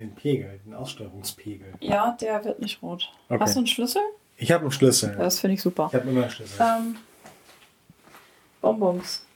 Den 0.00 0.14
Pegel, 0.14 0.60
den 0.64 0.74
Aussteuerungspegel. 0.74 1.74
Ja, 1.80 2.16
der 2.20 2.44
wird 2.44 2.60
nicht 2.60 2.80
rot. 2.82 3.10
Okay. 3.28 3.40
Hast 3.40 3.56
du 3.56 3.58
einen 3.58 3.66
Schlüssel? 3.66 4.02
Ich 4.36 4.52
habe 4.52 4.62
einen 4.62 4.70
Schlüssel. 4.70 5.16
Das 5.16 5.40
finde 5.40 5.54
ich 5.54 5.62
super. 5.62 5.88
Ich 5.88 5.98
habe 5.98 6.08
immer 6.08 6.22
einen 6.22 6.30
Schlüssel. 6.30 6.60
Ähm, 6.60 6.96
Bonbons. 8.60 9.26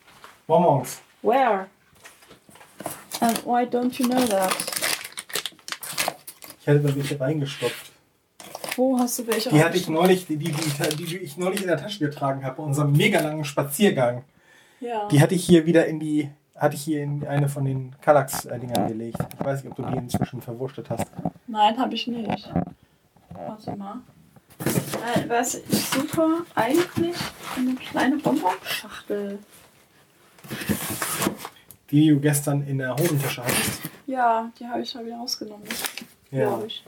Bonbons. 0.47 1.01
Where? 1.23 1.67
And 3.19 3.45
why 3.45 3.65
don't 3.65 3.99
you 3.99 4.09
know 4.09 4.25
that? 4.27 4.55
Ich 6.61 6.69
hatte 6.69 6.79
da 6.79 6.95
welche 6.95 7.19
reingestopft. 7.19 7.91
Wo 8.77 8.97
hast 9.01 9.19
du 9.19 9.27
welche 9.27 9.51
Die 9.51 9.65
hatte 9.65 9.77
ich 9.77 9.89
neulich, 9.89 10.29
die, 10.29 10.37
die, 10.37 10.53
die, 10.53 11.05
die 11.05 11.17
ich 11.19 11.37
neulich 11.37 11.63
in 11.63 11.67
der 11.67 11.77
Tasche 11.79 11.99
getragen 11.99 12.45
habe, 12.45 12.59
bei 12.59 12.63
unserem 12.63 12.93
mega 12.93 13.21
langen 13.21 13.45
Spaziergang. 13.45 14.23
Ja. 14.79 15.09
Die 15.09 15.21
hatte 15.21 15.35
ich 15.35 15.45
hier 15.45 15.67
wieder 15.67 15.87
in 15.87 15.99
die, 15.99 16.31
hatte 16.63 16.77
ich 16.77 16.83
hier 16.85 17.03
in 17.03 17.27
eine 17.27 17.49
von 17.49 17.65
den 17.65 17.93
Kallax-Dingern 18.01 18.87
gelegt. 18.87 19.19
Ich 19.37 19.45
weiß 19.45 19.65
nicht, 19.65 19.73
ob 19.73 19.77
du 19.77 19.83
die 19.91 19.99
inzwischen 19.99 20.41
verwurstet 20.41 20.89
hast. 20.91 21.07
Nein, 21.49 21.77
habe 21.77 21.93
ich 21.95 22.07
nicht. 22.07 22.49
Warte 23.35 23.77
mal. 23.77 24.01
Äh, 24.61 25.29
was 25.29 25.57
ich 25.57 25.85
suche 25.87 26.45
eigentlich 26.55 27.17
eine 27.57 27.75
kleine 27.75 28.17
Bonbonschachtel. 28.19 29.41
Die, 31.91 32.01
die 32.01 32.09
du 32.11 32.21
gestern 32.21 32.63
in 32.63 32.79
der 32.79 32.95
Hosentasche 32.95 33.43
hattest. 33.43 33.81
Ja, 34.07 34.49
die 34.59 34.65
habe 34.65 34.83
ich 34.83 34.93
da 34.93 35.05
wieder 35.05 35.17
rausgenommen. 35.17 35.67
Ja. 36.31 36.47
Glaube 36.47 36.67
ich. 36.69 36.85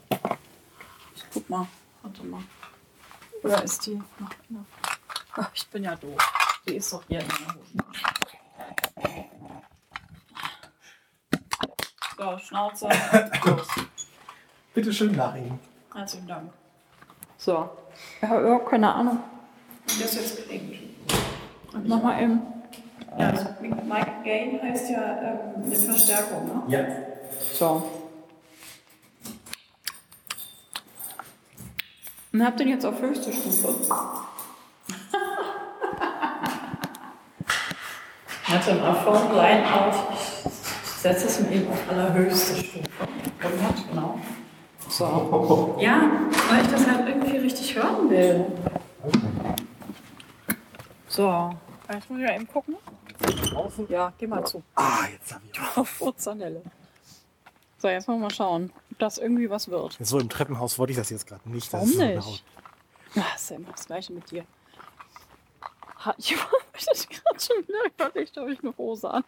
ich. 1.16 1.24
Guck 1.32 1.50
mal. 1.50 1.66
Warte 2.02 2.22
mal. 2.24 2.42
Oder 3.42 3.64
ist 3.64 3.84
die 3.86 3.96
noch 3.96 4.06
in 4.48 4.56
der... 4.56 4.64
Ach, 5.34 5.50
ich 5.54 5.66
bin 5.66 5.82
ja 5.82 5.96
doof. 5.96 6.16
Die 6.68 6.76
ist 6.76 6.92
doch 6.92 7.02
hier 7.08 7.20
in 7.20 7.26
der 7.26 7.54
Hosentasche. 7.54 8.13
So, 12.24 12.38
Schnauze. 12.38 12.88
Los. 13.44 13.66
Bitte 14.72 14.90
schön 14.94 15.14
nach 15.14 15.34
ihm. 15.36 15.58
Herzlichen 15.94 16.26
Dank. 16.26 16.50
So. 17.36 17.68
Ich 18.22 18.28
habe 18.28 18.40
überhaupt 18.40 18.70
keine 18.70 18.94
Ahnung, 18.94 19.18
wie 19.86 20.02
das 20.02 20.14
jetzt 20.14 20.46
klingt. 20.46 20.74
Und 21.74 21.86
nochmal 21.86 22.22
eben. 22.22 22.40
Ja, 23.18 23.28
also 23.28 23.46
Mike 23.60 24.22
Gain 24.24 24.58
heißt 24.62 24.88
ja 24.90 25.20
ähm, 25.20 25.64
eine 25.66 25.76
Verstärkung, 25.76 26.46
ne? 26.46 26.62
Ja. 26.68 26.86
So. 27.52 27.90
Und 32.32 32.42
habt 32.42 32.58
ihr 32.58 32.64
den 32.64 32.72
jetzt 32.72 32.86
auf 32.86 33.02
höchste 33.02 33.34
Stufe? 33.34 33.68
Warte 38.48 38.74
mal, 38.76 38.94
von 38.94 39.36
Line 39.36 39.74
auf. 39.74 40.13
Ich 41.04 41.10
setze 41.10 41.26
es 41.26 41.38
mir 41.40 41.56
eben 41.56 41.70
auf 41.70 41.86
allerhöchste 41.90 42.64
Stufe. 42.64 42.80
Und 43.42 43.88
genau. 43.90 44.18
So. 44.88 45.76
Ja, 45.78 46.10
weil 46.48 46.64
ich 46.64 46.70
das 46.70 46.86
halt 46.86 47.06
irgendwie 47.06 47.36
richtig 47.36 47.74
hören 47.76 48.08
will. 48.08 48.46
So. 51.06 51.50
Jetzt 51.92 52.08
muss 52.08 52.18
ich 52.20 52.24
mal 52.24 52.34
eben 52.34 52.48
gucken. 52.48 52.76
Draußen? 53.20 53.86
Ja, 53.90 54.14
geh 54.16 54.26
mal 54.26 54.46
zu. 54.46 54.62
Ah, 54.76 55.00
jetzt 55.12 55.34
habe 55.34 55.42
ich 55.52 55.60
auch. 55.60 55.76
Auf 55.76 55.88
Furzanelle. 55.90 56.62
So, 57.76 57.88
jetzt 57.88 58.08
wollen 58.08 58.20
wir 58.20 58.28
mal 58.28 58.34
schauen, 58.34 58.72
ob 58.92 58.98
das 58.98 59.18
irgendwie 59.18 59.50
was 59.50 59.68
wird. 59.68 59.98
So 60.00 60.18
im 60.18 60.30
Treppenhaus 60.30 60.78
wollte 60.78 60.92
ich 60.92 60.96
das 60.98 61.10
jetzt 61.10 61.26
gerade 61.26 61.46
nicht. 61.50 61.66
Das 61.66 61.72
Warum 61.74 61.88
ist 61.90 61.96
so 61.98 62.02
nicht? 62.02 62.14
laut. 62.16 62.42
Ja, 63.14 63.24
ist 63.36 63.50
ja 63.50 63.56
immer 63.56 63.72
das 63.72 63.84
Gleiche 63.84 64.10
mit 64.14 64.30
dir. 64.30 64.46
Ha- 66.02 66.14
Ich 66.18 66.34
habe 66.34 66.48
das 66.88 67.06
gerade 67.10 67.38
schon 67.40 67.56
wieder 67.68 67.84
überlegt, 67.94 68.38
ob 68.38 68.48
ich 68.48 68.60
eine 68.60 68.74
Hose 68.78 69.10
an. 69.10 69.22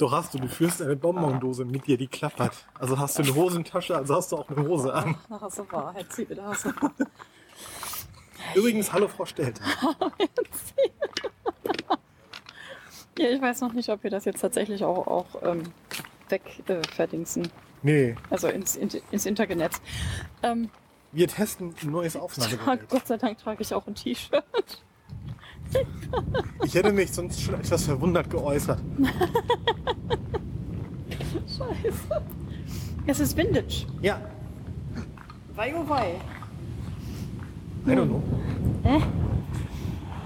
Doch 0.00 0.12
hast 0.12 0.32
du, 0.32 0.38
du 0.38 0.48
führst 0.48 0.80
eine 0.80 0.96
Bonbondose 0.96 1.66
mit 1.66 1.86
dir, 1.86 1.98
die 1.98 2.06
klappert. 2.06 2.66
Also 2.78 2.98
hast 2.98 3.18
du 3.18 3.22
eine 3.22 3.34
Hosentasche, 3.34 3.94
also 3.94 4.14
hast 4.14 4.32
du 4.32 4.38
auch 4.38 4.48
eine 4.48 4.66
Hose 4.66 4.94
an. 4.94 5.14
Da 5.28 5.38
hast 5.42 5.58
du 5.58 5.70
Wahrheit, 5.70 6.10
zieh 6.10 6.26
wieder 6.26 6.44
hast 6.44 6.64
du 6.64 6.72
Übrigens, 8.54 8.90
hallo 8.94 9.08
Frau 9.08 9.26
Stelter. 9.26 9.62
Ja, 13.18 13.28
ich 13.28 13.42
weiß 13.42 13.60
noch 13.60 13.74
nicht, 13.74 13.90
ob 13.90 14.02
wir 14.02 14.10
das 14.10 14.24
jetzt 14.24 14.40
tatsächlich 14.40 14.82
auch, 14.84 15.06
auch 15.06 15.26
ähm, 15.42 15.64
weg 16.30 16.62
äh. 16.66 17.50
Nee, 17.82 18.16
Also 18.30 18.48
ins, 18.48 18.76
ins, 18.76 18.96
ins 19.10 19.26
Internet. 19.26 19.72
Ähm, 20.42 20.70
wir 21.12 21.28
testen 21.28 21.74
ein 21.82 21.90
neues 21.90 22.16
Aufnahmegerät. 22.16 22.88
Gott 22.88 23.06
sei 23.06 23.18
Dank 23.18 23.36
trage 23.36 23.60
ich 23.60 23.74
auch 23.74 23.86
ein 23.86 23.94
T-Shirt. 23.94 24.82
Ich 26.64 26.74
hätte 26.74 26.92
mich 26.92 27.12
sonst 27.12 27.40
schon 27.40 27.54
etwas 27.54 27.84
verwundert 27.84 28.28
geäußert. 28.30 28.78
Scheiße. 31.46 32.22
Es 33.06 33.20
ist 33.20 33.36
Vintage. 33.36 33.86
Ja, 34.02 34.20
Wei 35.54 35.74
oh 35.76 35.88
wei. 35.88 36.14
I 37.86 37.90
don't 37.90 38.06
know. 38.06 38.22
Äh? 38.84 39.00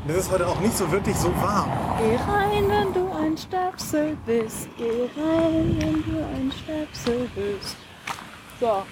Das 0.07 0.19
ist 0.19 0.31
heute 0.31 0.47
auch 0.47 0.61
nicht 0.61 0.77
so 0.77 0.91
wirklich 0.93 1.17
so 1.17 1.35
warm. 1.37 1.71
Geh 1.99 2.17
rein, 2.17 2.69
wenn 2.69 2.93
du 2.93 3.11
ein 3.13 3.37
Stöpsel 3.39 4.17
bist. 4.27 4.69
Geh 4.77 5.09
rein, 5.21 5.77
wenn 5.81 6.05
du 6.05 6.19
ein 6.25 6.53
Stöpsel 6.53 7.29
bist. 7.35 7.77
So, 8.61 8.83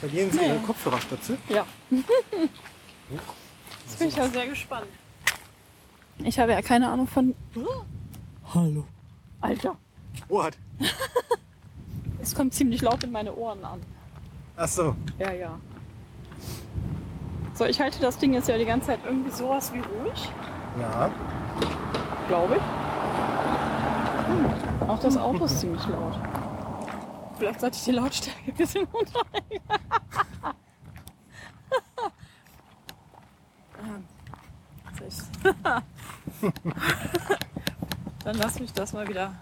Verlieren 0.00 0.30
Sie 0.30 0.38
Nee. 0.38 0.46
Ihre 0.48 0.58
Kopfhörerstöpsel? 0.58 1.38
ja. 1.48 1.64
Jetzt 3.86 3.98
bin 3.98 4.08
ich 4.08 4.16
ja 4.16 4.28
sehr 4.28 4.46
gespannt. 4.46 4.86
Ich 6.18 6.38
habe 6.38 6.52
ja 6.52 6.62
keine 6.62 6.88
Ahnung 6.90 7.06
von. 7.06 7.34
Hallo. 8.54 8.84
Alter, 9.40 9.76
What? 10.28 10.56
es 12.22 12.34
kommt 12.34 12.54
ziemlich 12.54 12.80
laut 12.82 13.02
in 13.02 13.10
meine 13.10 13.34
Ohren 13.34 13.64
an. 13.64 13.80
Ach 14.56 14.68
so. 14.68 14.94
Ja, 15.18 15.32
ja. 15.32 15.58
So, 17.54 17.64
ich 17.64 17.80
halte 17.80 18.00
das 18.00 18.18
Ding 18.18 18.34
jetzt 18.34 18.48
ja 18.48 18.56
die 18.56 18.64
ganze 18.64 18.88
Zeit 18.88 19.00
irgendwie 19.04 19.30
sowas 19.30 19.72
wie 19.72 19.80
ruhig, 19.80 20.30
Ja. 20.80 21.10
glaube 22.28 22.56
ich. 22.56 22.62
Hm, 24.28 24.88
auch 24.88 24.98
das 25.00 25.16
Auto 25.16 25.44
ist 25.44 25.58
ziemlich 25.60 25.84
laut. 25.88 26.18
Vielleicht 27.38 27.60
sollte 27.60 27.76
ich 27.76 27.84
die 27.84 27.90
Lautstärke 27.92 28.40
ein 28.46 28.54
bisschen 28.54 28.84
runterlegen. 28.92 29.62
Dann 38.24 38.36
lass 38.36 38.60
mich 38.60 38.72
das 38.72 38.92
mal 38.92 39.08
wieder. 39.08 39.34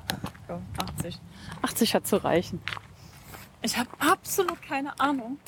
Komm, 0.47 0.65
80. 0.97 1.19
80 1.63 1.95
hat 1.95 2.07
zu 2.07 2.17
reichen. 2.23 2.63
Ich 3.63 3.77
habe 3.77 3.89
absolut 3.99 4.61
keine 4.63 4.99
Ahnung, 4.99 5.39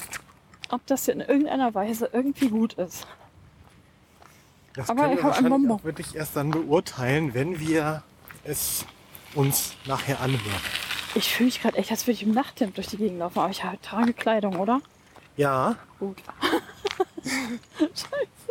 ob 0.68 0.86
das 0.86 1.08
in 1.08 1.20
irgendeiner 1.20 1.74
Weise 1.74 2.10
irgendwie 2.12 2.48
gut 2.50 2.74
ist. 2.74 3.06
Das 4.74 4.90
Aber 4.90 5.02
können 5.02 5.14
ich 5.14 5.18
wir 5.18 5.24
hab 5.24 5.30
ein 5.38 5.44
wahrscheinlich 5.44 5.50
Bonbon. 5.68 5.78
auch 5.80 5.84
wirklich 5.84 6.14
erst 6.14 6.36
dann 6.36 6.50
beurteilen, 6.50 7.34
wenn 7.34 7.58
wir 7.58 8.02
es 8.44 8.84
uns 9.34 9.74
nachher 9.86 10.20
anhören. 10.20 10.40
Ich 11.14 11.34
fühle 11.34 11.46
mich 11.46 11.60
gerade 11.60 11.76
echt, 11.78 11.90
als 11.90 12.06
würde 12.06 12.12
ich 12.12 12.22
im 12.22 12.32
Nachthemd 12.32 12.76
durch 12.76 12.86
die 12.88 12.96
Gegend 12.96 13.18
laufen, 13.18 13.38
aber 13.38 13.50
ich 13.50 13.64
habe 13.64 13.80
trage 13.82 14.12
Kleidung, 14.14 14.56
oder? 14.56 14.80
Ja, 15.36 15.76
Gut. 15.98 16.18
Scheiße. 17.78 18.41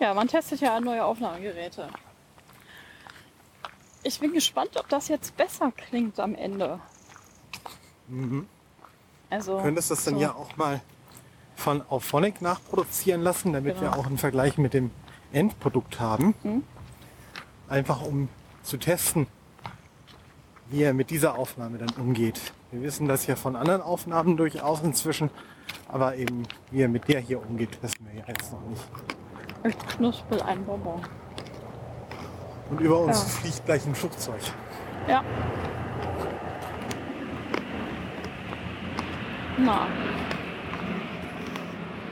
Ja, 0.00 0.14
man 0.14 0.28
testet 0.28 0.60
ja 0.62 0.80
neue 0.80 1.04
Aufnahmegeräte. 1.04 1.88
Ich 4.02 4.18
bin 4.18 4.32
gespannt, 4.32 4.70
ob 4.78 4.88
das 4.88 5.08
jetzt 5.08 5.36
besser 5.36 5.72
klingt 5.72 6.18
am 6.18 6.34
Ende. 6.34 6.80
mhm. 8.08 8.46
Also, 9.28 9.58
du 9.58 9.62
könntest 9.62 9.90
das 9.92 10.02
dann 10.04 10.14
so. 10.14 10.20
ja 10.20 10.34
auch 10.34 10.56
mal 10.56 10.80
von 11.54 11.82
Auphonic 11.88 12.40
nachproduzieren 12.42 13.20
lassen, 13.20 13.52
damit 13.52 13.76
wir 13.80 13.90
Genau. 13.90 14.00
auch 14.00 14.06
einen 14.06 14.18
Vergleich 14.18 14.58
mit 14.58 14.72
dem 14.74 14.90
Endprodukt 15.32 16.00
haben. 16.00 16.34
Mhm. 16.42 16.64
Einfach 17.68 18.00
um 18.02 18.28
zu 18.64 18.78
testen, 18.78 19.26
wie 20.70 20.82
er 20.82 20.94
mit 20.94 21.10
dieser 21.10 21.38
Aufnahme 21.38 21.78
dann 21.78 21.90
umgeht. 21.90 22.40
Wir 22.72 22.82
wissen 22.82 23.06
das 23.06 23.26
ja 23.26 23.36
von 23.36 23.54
anderen 23.54 23.82
Aufnahmen 23.82 24.36
durchaus 24.36 24.80
inzwischen, 24.82 25.30
aber 25.88 26.16
eben 26.16 26.44
wie 26.70 26.80
er 26.82 26.88
mit 26.88 27.06
der 27.06 27.20
hier 27.20 27.40
umgeht, 27.40 27.80
wissen 27.82 28.04
wir 28.10 28.18
ja 28.20 28.24
jetzt 28.26 28.50
noch 28.52 28.62
nicht. 28.62 28.82
Ich 29.64 29.78
knuspel 29.78 30.40
einen 30.42 30.64
Bonbon. 30.64 31.00
Und 32.70 32.80
über 32.80 33.00
uns 33.00 33.18
Ja. 33.18 33.28
fliegt 33.40 33.66
gleich 33.66 33.86
ein 33.86 33.94
Flugzeug. 33.94 34.40
Ja. 35.08 35.22
Na. 39.58 39.86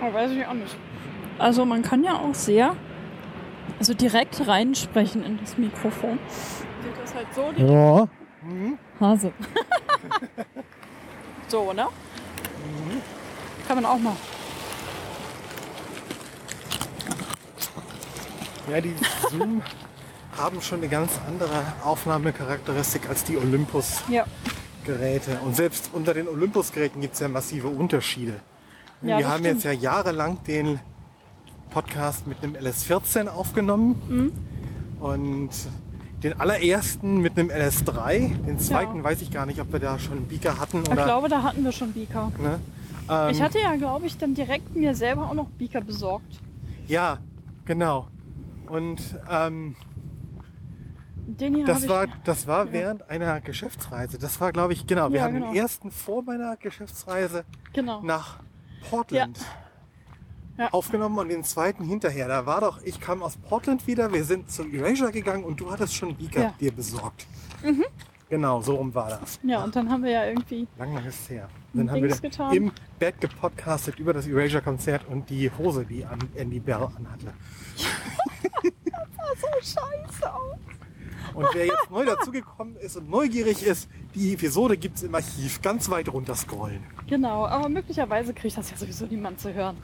Aber 0.01 0.15
weiß 0.15 0.31
ich 0.33 0.47
auch 0.47 0.55
nicht. 0.55 0.77
Also 1.39 1.65
man 1.65 1.83
kann 1.83 2.05
ja 2.05 2.15
auch 2.15 2.35
sehr, 2.35 2.75
also 3.79 3.95
direkt 3.95 4.47
reinsprechen 4.47 5.25
in 5.25 5.39
das 5.39 5.57
Mikrofon. 5.57 6.19
Geht 6.83 7.03
das 7.03 7.15
halt 7.15 7.27
so, 7.35 7.53
die 7.57 7.63
Ja. 7.63 8.09
Hase. 9.01 9.33
so, 11.49 11.73
ne? 11.73 11.87
Kann 13.67 13.77
man 13.77 13.87
auch 13.87 13.99
mal. 13.99 14.17
Ja, 18.71 18.81
die 18.81 18.95
Zoom 19.31 19.63
haben 20.37 20.61
schon 20.61 20.79
eine 20.79 20.89
ganz 20.89 21.13
andere 21.27 21.63
Aufnahmecharakteristik 21.85 23.09
als 23.09 23.25
die 23.25 23.37
Olympus-Geräte. 23.37 25.33
Ja. 25.33 25.39
Und 25.45 25.57
selbst 25.57 25.91
unter 25.93 26.15
den 26.15 26.29
Olympus-Geräten 26.29 27.01
gibt 27.01 27.15
es 27.15 27.21
ja 27.21 27.29
massive 27.29 27.69
Unterschiede. 27.69 28.35
Ja, 29.03 29.19
Wir 29.19 29.29
haben 29.29 29.45
jetzt 29.45 29.65
ja 29.65 29.73
jahrelang 29.73 30.43
den 30.45 30.81
Podcast 31.71 32.27
mit 32.27 32.43
einem 32.43 32.55
LS14 32.57 33.29
aufgenommen 33.29 34.01
Mhm. 34.09 34.33
und 35.03 35.51
den 36.23 36.39
allerersten 36.41 37.19
mit 37.19 37.39
einem 37.39 37.51
LS3. 37.51 38.45
Den 38.47 38.59
zweiten 38.59 39.05
weiß 39.05 39.23
ich 39.23 39.31
gar 39.31 39.47
nicht, 39.47 39.61
ob 39.61 39.73
wir 39.73 39.79
da 39.81 39.99
schon 39.99 40.19
einen 40.19 40.27
Beaker 40.29 40.59
hatten 40.59 40.83
Ich 40.83 40.91
oder. 40.91 41.05
glaube, 41.05 41.29
da 41.29 41.43
hatten 41.43 41.63
wir 41.65 41.73
schon 41.73 41.93
Beaker. 41.93 42.33
ne? 42.43 42.59
ähm, 43.09 43.29
Ich 43.31 43.41
hatte 43.41 43.59
ja, 43.61 43.77
glaube 43.77 44.07
ich, 44.07 44.19
dann 44.19 44.35
direkt 44.35 44.75
mir 44.75 44.95
selber 44.95 45.27
auch 45.31 45.35
noch 45.35 45.47
Beaker 45.51 45.81
besorgt. 45.81 46.41
ja, 46.89 47.19
genau. 47.65 48.09
Und 48.69 49.01
ähm, 49.31 49.77
das 51.67 51.89
war, 51.89 52.07
das 52.25 52.47
war 52.47 52.73
während 52.73 53.09
einer 53.11 53.41
Geschäftsreise. 53.41 54.19
Das 54.19 54.41
war, 54.41 54.53
glaube 54.53 54.73
ich, 54.73 54.87
genau. 54.87 55.11
Wir 55.11 55.19
Ja, 55.19 55.25
haben 55.25 55.35
genau. 55.35 55.53
den 55.53 55.57
ersten 55.57 55.91
vor 55.91 56.23
meiner 56.23 56.57
Geschäftsreise 56.57 57.45
Genau. 57.73 58.03
nach 58.03 58.41
Portland 58.91 59.39
Ja. 60.57 60.69
aufgenommen 60.73 61.19
und 61.19 61.29
den 61.29 61.45
zweiten 61.45 61.85
hinterher. 61.85 62.29
Da 62.29 62.47
war 62.47 62.61
doch, 62.63 62.83
ich 62.83 63.01
kam 63.01 63.23
aus 63.23 63.37
Portland 63.37 63.87
wieder, 63.87 64.13
wir 64.13 64.25
sind 64.25 64.51
zum 64.51 64.73
Erasure 64.75 65.13
gegangen 65.13 65.45
und 65.45 65.61
du 65.61 65.71
hattest 65.71 65.95
schon 65.95 66.17
Beaker 66.17 66.41
Ja. 66.43 66.49
Mhm. 66.51 66.59
dir 66.59 66.73
besorgt. 66.73 67.27
Genau, 68.31 68.61
so 68.61 68.75
rum 68.77 68.95
war 68.95 69.09
das. 69.09 69.39
Ja, 69.43 69.65
und 69.65 69.75
dann 69.75 69.91
haben 69.91 70.03
wir 70.05 70.11
ja 70.11 70.25
irgendwie. 70.27 70.67
Lang, 70.79 70.95
lang 70.95 71.07
ist 71.07 71.21
es 71.23 71.31
her. 71.31 71.49
Dann 71.73 71.91
haben 71.91 72.03
wir 72.03 72.09
Dings 72.09 72.21
getan. 72.23 72.53
im 72.55 72.73
Bett 72.99 73.21
gepodcastet 73.21 73.99
über 73.99 74.13
das 74.13 74.27
Erasure-Konzert 74.27 75.07
und 75.09 75.31
die 75.31 75.51
Hose, 75.51 75.85
die 75.87 76.05
an 76.05 76.19
Andy 76.35 76.61
Bell 76.61 76.75
anhatte. 76.97 77.33
So 78.63 79.47
scheiße 79.61 80.33
aus. 80.35 80.59
Und 81.35 81.47
wer 81.53 81.67
jetzt 81.67 81.91
neu 81.91 82.05
dazugekommen 82.05 82.77
ist 82.77 82.97
und 82.97 83.09
neugierig 83.11 83.63
ist, 83.63 83.89
die 84.15 84.33
Episode 84.35 84.77
gibt 84.77 84.97
es 84.97 85.03
im 85.03 85.15
Archiv 85.15 85.61
ganz 85.63 85.89
weit 85.91 86.09
runter 86.09 86.35
scrollen. 86.35 86.83
Genau, 87.07 87.47
aber 87.47 87.69
möglicherweise 87.69 88.33
kriegt 88.35 88.57
das 88.57 88.71
ja 88.71 88.77
sowieso 88.77 89.07
niemand 89.07 89.39
zu 89.41 89.53
hören. 89.53 89.77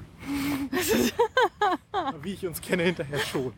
Wie 2.23 2.33
ich 2.33 2.47
uns 2.47 2.61
kenne, 2.61 2.83
hinterher 2.85 3.19
schon. 3.21 3.53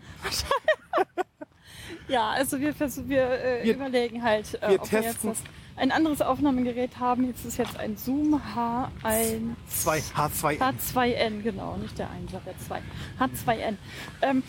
Ja, 2.08 2.30
also 2.30 2.60
wir, 2.60 2.74
wir, 2.78 3.30
äh, 3.30 3.64
Wir- 3.64 3.74
überlegen 3.74 4.22
halt, 4.22 4.54
äh, 4.62 4.70
wir 4.70 4.82
ob 4.82 4.92
wir 4.92 5.02
jetzt 5.02 5.24
das, 5.24 5.38
ein 5.76 5.90
anderes 5.92 6.22
Aufnahmegerät 6.22 6.98
haben. 6.98 7.26
Jetzt 7.26 7.44
ist 7.44 7.56
jetzt 7.58 7.76
ein 7.78 7.96
Zoom 7.96 8.40
H1 8.54 9.54
2, 9.68 9.98
H2. 9.98 10.58
H2N, 10.58 11.42
genau, 11.42 11.76
nicht 11.76 11.98
der 11.98 12.10
1, 12.10 12.30
der 12.32 12.58
2. 12.58 12.80
H2N. 13.20 13.76
Ähm, 14.22 14.42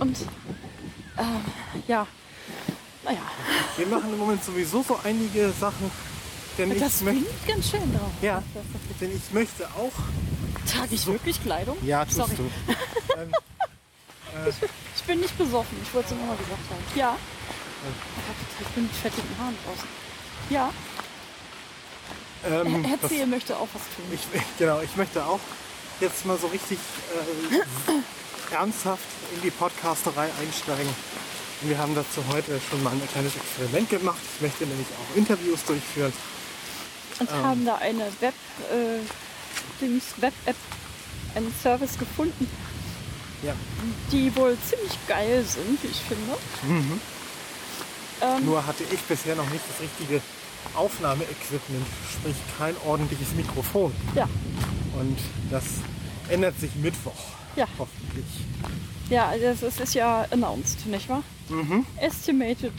und 0.00 0.16
äh, 1.16 1.22
ja, 1.88 2.06
naja, 3.04 3.18
Wir 3.76 3.86
machen 3.86 4.12
im 4.12 4.18
Moment 4.18 4.42
sowieso 4.44 4.82
so 4.82 4.98
einige 5.04 5.50
Sachen, 5.52 5.90
denn 6.58 6.72
ich 6.72 6.78
das 6.78 7.00
möchte, 7.02 7.22
klingt 7.22 7.46
ganz 7.46 7.70
schön 7.70 7.92
drauf. 7.92 8.10
ja, 8.22 8.42
denn 9.00 9.16
ich 9.16 9.32
möchte 9.32 9.66
auch, 9.68 9.92
Trage 10.70 10.94
ich 10.94 11.06
wirklich 11.06 11.42
Kleidung? 11.42 11.76
ja, 11.84 12.04
tust 12.04 12.16
Sorry. 12.16 12.36
du. 12.36 12.42
ähm, 13.20 13.30
Ich 14.96 15.02
bin 15.04 15.20
nicht 15.20 15.36
besoffen, 15.38 15.78
ich 15.82 15.94
wollte 15.94 16.12
es 16.14 16.18
nur 16.18 16.26
mal 16.26 16.36
gesagt 16.36 16.60
haben. 16.70 16.98
Ja. 16.98 17.16
Ich 18.60 18.66
bin 18.68 18.84
mit 18.84 18.92
fettigen 18.92 19.28
Haaren 19.38 19.56
draußen. 19.64 19.88
Ja, 20.50 20.70
ähm, 22.48 22.82
das, 22.82 22.90
Herzähl 23.02 23.26
möchte 23.26 23.56
auch 23.56 23.68
was 23.72 23.82
tun. 23.94 24.04
ich, 24.12 24.20
genau, 24.58 24.80
ich 24.80 24.96
möchte 24.96 25.24
auch 25.24 25.40
jetzt 26.00 26.24
mal 26.24 26.38
so 26.38 26.46
richtig 26.48 26.78
äh, 27.14 27.92
ernsthaft 28.52 29.04
in 29.34 29.42
die 29.42 29.50
Podcasterei 29.50 30.28
einsteigen. 30.40 30.88
Wir 31.62 31.76
haben 31.78 31.94
dazu 31.94 32.22
heute 32.32 32.58
schon 32.70 32.82
mal 32.82 32.90
ein 32.92 33.02
kleines 33.12 33.36
Experiment 33.36 33.90
gemacht. 33.90 34.18
Ich 34.36 34.40
möchte 34.42 34.64
nämlich 34.66 34.86
auch 34.98 35.16
Interviews 35.16 35.64
durchführen. 35.64 36.12
Und 37.18 37.30
Ähm. 37.30 37.42
haben 37.44 37.64
da 37.66 37.76
eine 37.76 38.06
Web, 38.20 38.34
äh, 38.72 39.00
Web-App, 40.22 40.56
einen 41.34 41.54
Service 41.62 41.98
gefunden, 41.98 42.48
Ja, 43.42 43.54
die 44.12 44.34
wohl 44.36 44.56
ziemlich 44.68 44.92
geil 45.06 45.44
sind, 45.46 45.82
wie 45.82 45.86
ich 45.88 46.00
finde. 46.00 46.36
Ähm, 48.22 48.44
nur 48.44 48.66
hatte 48.66 48.84
ich 48.90 49.00
bisher 49.00 49.34
noch 49.36 49.48
nicht 49.50 49.62
das 49.68 49.80
richtige 49.80 50.20
Aufnahmeequipment, 50.74 51.86
sprich 52.12 52.36
kein 52.58 52.74
ordentliches 52.86 53.32
Mikrofon. 53.34 53.92
ja, 54.14 54.28
Und 54.98 55.18
das 55.50 55.64
ändert 56.28 56.58
sich 56.60 56.74
Mittwoch. 56.76 57.14
Ja. 57.56 57.66
Hoffentlich. 57.78 58.24
ja, 59.08 59.32
das 59.36 59.62
ist, 59.62 59.80
ist 59.80 59.94
ja 59.94 60.26
announced, 60.30 60.86
nicht 60.86 61.08
wahr? 61.08 61.22
Mhm. 61.48 61.86
Estimated. 61.96 62.72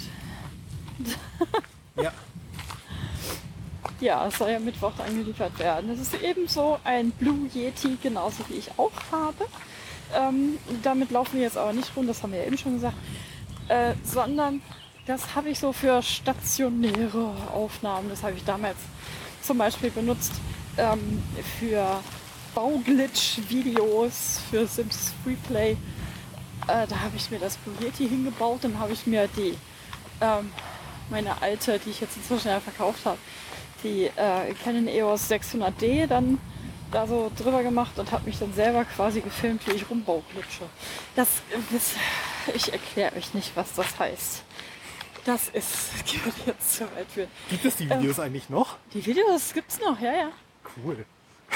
Ja. 1.95 2.11
Ja, 3.99 4.25
es 4.25 4.39
soll 4.39 4.49
ja 4.49 4.59
Mittwoch 4.59 4.93
angeliefert 4.97 5.59
werden. 5.59 5.89
Das 5.89 5.99
ist 5.99 6.19
ebenso 6.23 6.79
ein 6.83 7.11
Blue 7.11 7.47
Yeti, 7.53 7.99
genauso 8.01 8.37
wie 8.49 8.55
ich 8.55 8.71
auch 8.77 8.91
habe. 9.11 9.45
Ähm, 10.15 10.57
damit 10.81 11.11
laufen 11.11 11.35
wir 11.35 11.43
jetzt 11.43 11.57
aber 11.57 11.71
nicht 11.71 11.95
rum, 11.95 12.07
das 12.07 12.23
haben 12.23 12.31
wir 12.31 12.39
ja 12.39 12.47
eben 12.47 12.57
schon 12.57 12.73
gesagt, 12.73 12.95
äh, 13.67 13.93
sondern 14.03 14.63
das 15.05 15.35
habe 15.35 15.49
ich 15.49 15.59
so 15.59 15.71
für 15.71 16.01
stationäre 16.01 17.31
Aufnahmen. 17.53 18.09
Das 18.09 18.23
habe 18.23 18.33
ich 18.33 18.43
damals 18.43 18.77
zum 19.43 19.59
Beispiel 19.59 19.91
benutzt 19.91 20.33
ähm, 20.77 21.21
für 21.59 21.99
Bauglitch-Videos, 22.53 24.41
für 24.49 24.67
Sims 24.67 25.13
Freeplay. 25.23 25.71
Äh, 26.67 26.87
da 26.87 26.99
habe 26.99 27.15
ich 27.15 27.31
mir 27.31 27.39
das 27.39 27.57
Blue 27.57 27.75
Yeti 27.81 28.07
hingebaut, 28.07 28.59
dann 28.63 28.77
habe 28.79 28.93
ich 28.93 29.07
mir 29.07 29.27
die 29.35 29.57
ähm, 30.21 30.51
meine 31.09 31.41
alte, 31.41 31.79
die 31.79 31.89
ich 31.89 32.01
jetzt 32.01 32.17
inzwischen 32.17 32.49
ja 32.49 32.59
verkauft 32.59 33.05
habe, 33.05 33.17
die 33.83 34.05
äh, 34.05 34.53
Canon 34.63 34.87
EOS 34.87 35.29
600D 35.29 36.07
dann 36.07 36.39
da 36.91 37.07
so 37.07 37.31
drüber 37.37 37.63
gemacht 37.63 37.97
und 37.97 38.11
habe 38.11 38.25
mich 38.25 38.37
dann 38.37 38.53
selber 38.53 38.85
quasi 38.85 39.21
gefilmt, 39.21 39.65
wie 39.67 39.71
ich 39.71 39.89
rumbauglitsche. 39.89 40.63
Das, 41.15 41.41
das 41.71 41.93
ich 42.53 42.71
erkläre 42.71 43.15
euch 43.15 43.33
nicht, 43.33 43.55
was 43.55 43.73
das 43.73 43.97
heißt. 43.97 44.43
Das 45.25 45.49
ist, 45.49 45.93
würde 46.25 46.37
jetzt 46.47 46.73
zu 46.75 46.83
weit 46.95 47.07
führen. 47.09 47.29
Gibt 47.49 47.65
es 47.65 47.75
die 47.77 47.89
Videos 47.89 48.19
eigentlich 48.19 48.49
noch? 48.49 48.77
Die 48.93 49.05
Videos 49.05 49.53
gibt's 49.53 49.79
noch, 49.79 49.99
ja, 49.99 50.13
ja. 50.13 50.31
Cool. 50.83 51.05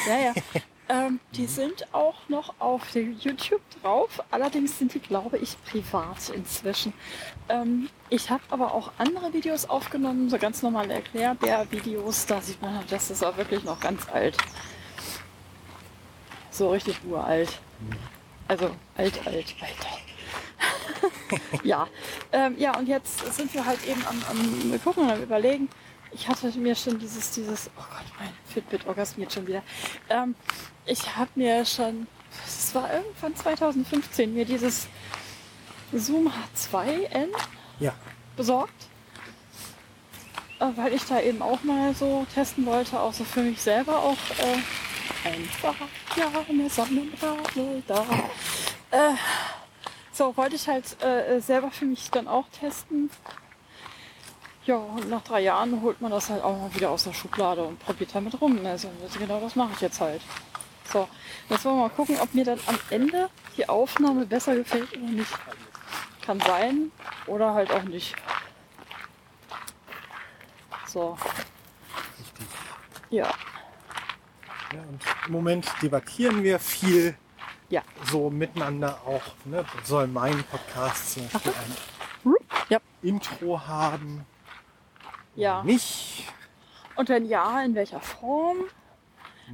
Ja, 0.07 0.17
ja. 0.19 0.33
ähm, 0.89 1.19
die 1.33 1.47
sind 1.47 1.93
auch 1.93 2.29
noch 2.29 2.55
auf 2.59 2.91
dem 2.91 3.17
YouTube 3.19 3.61
drauf. 3.81 4.21
Allerdings 4.31 4.77
sind 4.77 4.93
die, 4.93 4.99
glaube 4.99 5.37
ich, 5.37 5.57
privat 5.65 6.29
inzwischen. 6.29 6.93
Ähm, 7.49 7.89
ich 8.09 8.29
habe 8.29 8.43
aber 8.49 8.73
auch 8.73 8.91
andere 8.97 9.33
Videos 9.33 9.67
aufgenommen, 9.67 10.29
so 10.29 10.37
ganz 10.37 10.61
normale 10.61 10.93
Erklärbär-Videos. 10.93 12.25
Da 12.27 12.41
sieht 12.41 12.61
man, 12.61 12.83
das 12.89 13.09
ist 13.09 13.23
auch 13.23 13.37
wirklich 13.37 13.63
noch 13.63 13.79
ganz 13.79 14.07
alt. 14.09 14.37
So 16.51 16.69
richtig 16.69 16.97
uralt. 17.07 17.59
Also 18.47 18.71
alt, 18.95 19.27
alt, 19.27 19.55
alt. 19.61 19.87
ja. 21.63 21.87
Ähm, 22.31 22.55
ja, 22.57 22.77
und 22.77 22.87
jetzt 22.87 23.33
sind 23.35 23.53
wir 23.53 23.65
halt 23.65 23.85
eben 23.87 24.03
am, 24.07 24.21
am 24.29 24.81
gucken 24.83 25.03
und 25.03 25.11
am 25.11 25.21
überlegen. 25.21 25.69
Ich 26.11 26.27
hatte 26.27 26.47
mir 26.57 26.75
schon 26.75 26.97
dieses, 26.99 27.31
dieses, 27.31 27.69
oh 27.77 27.83
Gott, 27.89 28.05
mein 28.19 28.29
Fitbit 28.45 28.85
orgasmiert 28.87 29.33
schon 29.33 29.47
wieder. 29.47 29.63
Ähm, 30.09 30.35
ich 30.85 31.15
habe 31.15 31.29
mir 31.35 31.65
schon, 31.65 32.07
es 32.47 32.73
war 32.73 32.91
irgendwann 32.93 33.35
2015, 33.35 34.33
mir 34.33 34.45
dieses 34.45 34.87
Zoom 35.93 36.31
H2N 36.31 37.27
Ja. 37.79 37.93
besorgt. 38.37 38.73
Äh, 40.59 40.65
weil 40.75 40.93
ich 40.93 41.03
da 41.05 41.19
eben 41.19 41.41
auch 41.41 41.61
mal 41.63 41.93
so 41.93 42.25
testen 42.33 42.65
wollte, 42.65 42.99
auch 42.99 43.13
so 43.13 43.23
für 43.25 43.41
mich 43.41 43.61
selber 43.61 43.97
auch 43.99 44.17
äh, 44.39 45.27
einfach, 45.27 45.75
ja, 46.15 46.31
eine 46.47 46.69
Sonnenbrille 46.69 47.83
da. 47.87 48.05
Äh, 48.91 49.15
so, 50.13 50.35
wollte 50.37 50.55
ich 50.55 50.65
halt 50.69 51.01
äh, 51.03 51.41
selber 51.41 51.71
für 51.71 51.83
mich 51.85 52.09
dann 52.09 52.29
auch 52.29 52.45
testen. 52.57 53.09
Ja, 54.65 54.77
und 54.77 55.09
nach 55.09 55.21
drei 55.23 55.41
Jahren 55.41 55.81
holt 55.81 56.01
man 56.01 56.11
das 56.11 56.29
halt 56.29 56.43
auch 56.43 56.57
mal 56.57 56.73
wieder 56.73 56.89
aus 56.89 57.03
der 57.03 57.13
Schublade 57.13 57.63
und 57.63 57.79
probiert 57.79 58.15
damit 58.15 58.39
rum. 58.41 58.59
Also 58.65 58.89
genau 59.19 59.39
das 59.39 59.55
mache 59.55 59.73
ich 59.73 59.81
jetzt 59.81 60.01
halt. 60.01 60.21
So, 60.91 61.07
jetzt 61.49 61.65
wollen 61.65 61.75
wir 61.77 61.81
mal 61.83 61.89
gucken, 61.89 62.17
ob 62.19 62.33
mir 62.33 62.45
dann 62.45 62.59
am 62.65 62.77
Ende 62.89 63.29
die 63.57 63.67
Aufnahme 63.69 64.25
besser 64.25 64.55
gefällt 64.55 64.91
oder 64.93 65.01
nicht. 65.11 65.31
Kann 66.25 66.39
sein 66.39 66.91
oder 67.27 67.53
halt 67.53 67.71
auch 67.71 67.83
nicht. 67.83 68.15
So, 70.87 71.17
Richtig. 72.19 72.47
ja. 73.11 73.25
Ja, 74.73 74.79
und 74.89 75.01
Im 75.27 75.31
Moment 75.31 75.67
debattieren 75.81 76.41
wir 76.43 76.59
viel 76.59 77.15
Ja. 77.69 77.83
so 78.09 78.29
miteinander 78.31 78.99
auch. 79.05 79.21
Ne? 79.45 79.63
Soll 79.83 80.07
mein 80.07 80.43
Podcast 80.45 81.13
zum 81.13 81.27
Beispiel 81.29 81.51
ein 81.53 82.33
Ja. 82.69 82.79
Intro 83.03 83.59
haben? 83.67 84.25
Ja. 85.35 85.63
Nicht? 85.63 86.23
Und 86.95 87.09
wenn 87.09 87.25
ja, 87.25 87.61
in 87.61 87.75
welcher 87.75 87.99
Form? 87.99 88.57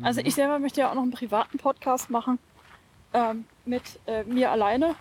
Also 0.02 0.22
ich 0.22 0.36
selber 0.36 0.60
möchte 0.60 0.82
ja 0.82 0.90
auch 0.90 0.96
noch 0.96 1.02
einen 1.02 1.12
privaten 1.12 1.58
Podcast 1.58 2.10
machen 2.10 2.40
ähm, 3.14 3.46
mit 3.66 3.84
äh, 4.06 4.24
mir 4.24 4.52
alleine. 4.52 4.96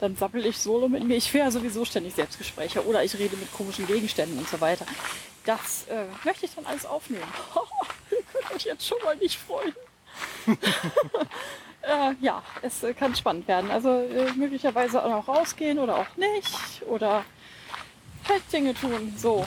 dann 0.00 0.16
sappel 0.16 0.44
ich 0.44 0.58
solo 0.58 0.88
mit 0.88 1.04
mir. 1.04 1.16
Ich 1.16 1.30
führe 1.30 1.44
ja 1.44 1.50
sowieso 1.50 1.84
ständig 1.84 2.14
Selbstgespräche 2.14 2.84
oder 2.86 3.04
ich 3.04 3.16
rede 3.16 3.36
mit 3.36 3.52
komischen 3.52 3.86
Gegenständen 3.86 4.38
und 4.38 4.48
so 4.48 4.60
weiter. 4.60 4.84
Das 5.44 5.86
äh, 5.88 6.06
möchte 6.24 6.46
ich 6.46 6.54
dann 6.54 6.66
alles 6.66 6.86
aufnehmen. 6.86 7.22
Ihr 8.10 8.18
könnt 8.32 8.50
euch 8.54 8.64
jetzt 8.64 8.86
schon 8.86 8.98
mal 9.04 9.16
nicht 9.16 9.38
freuen. 9.38 9.74
äh, 11.82 12.14
ja, 12.20 12.42
es 12.62 12.82
äh, 12.82 12.94
kann 12.94 13.14
spannend 13.14 13.46
werden. 13.46 13.70
Also 13.70 13.90
äh, 13.90 14.32
möglicherweise 14.32 15.04
auch 15.04 15.10
noch 15.10 15.28
rausgehen 15.28 15.78
oder 15.78 15.98
auch 15.98 16.16
nicht. 16.16 16.82
Oder 16.88 17.24
Dinge 18.52 18.74
tun. 18.74 19.14
So. 19.16 19.46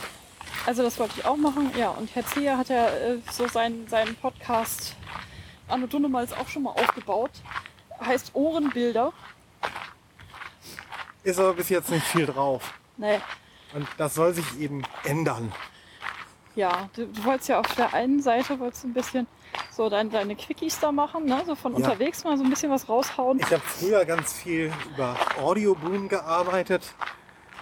Also 0.66 0.84
das 0.84 1.00
wollte 1.00 1.14
ich 1.18 1.26
auch 1.26 1.38
machen. 1.38 1.72
Ja, 1.78 1.90
und 1.90 2.14
Herr 2.16 2.26
Zeher 2.26 2.58
hat 2.58 2.70
ja 2.70 2.88
äh, 2.88 3.20
so 3.32 3.48
seinen, 3.48 3.88
seinen 3.88 4.16
Podcast 4.16 4.96
Anno 5.68 5.88
Dunnemals 5.88 6.34
auch 6.34 6.48
schon 6.48 6.64
mal 6.64 6.72
aufgebaut. 6.72 7.32
Heißt 8.00 8.32
Ohrenbilder. 8.34 9.14
Ist 11.24 11.40
aber 11.40 11.54
bis 11.54 11.70
jetzt 11.70 11.90
nicht 11.90 12.06
viel 12.06 12.26
drauf. 12.26 12.74
Nee. 12.98 13.20
Und 13.74 13.88
das 13.98 14.16
soll 14.16 14.34
sich 14.34 14.60
eben 14.60 14.84
ändern. 15.04 15.52
Ja, 16.56 16.90
du, 16.96 17.06
du 17.06 17.24
wolltest 17.26 17.50
ja 17.50 17.60
auf 17.60 17.76
der 17.76 17.94
einen 17.94 18.22
Seite 18.22 18.60
wolltest 18.60 18.84
ein 18.86 18.94
bisschen 18.94 19.28
so 19.72 19.90
dein, 19.90 20.10
deine 20.10 20.36
Quickies 20.36 20.80
da 20.80 20.92
machen, 20.92 21.26
ne? 21.26 21.44
so 21.46 21.54
von 21.56 21.74
Ja. 21.74 21.78
unterwegs 21.78 22.24
mal 22.24 22.38
so 22.38 22.44
ein 22.44 22.50
bisschen 22.50 22.72
was 22.72 22.90
raushauen. 22.90 23.40
Ich 23.40 23.46
habe 23.46 23.62
früher 23.64 24.06
ganz 24.06 24.34
viel 24.34 24.74
über 24.96 25.16
Audioboom 25.40 26.08
gearbeitet, 26.10 26.94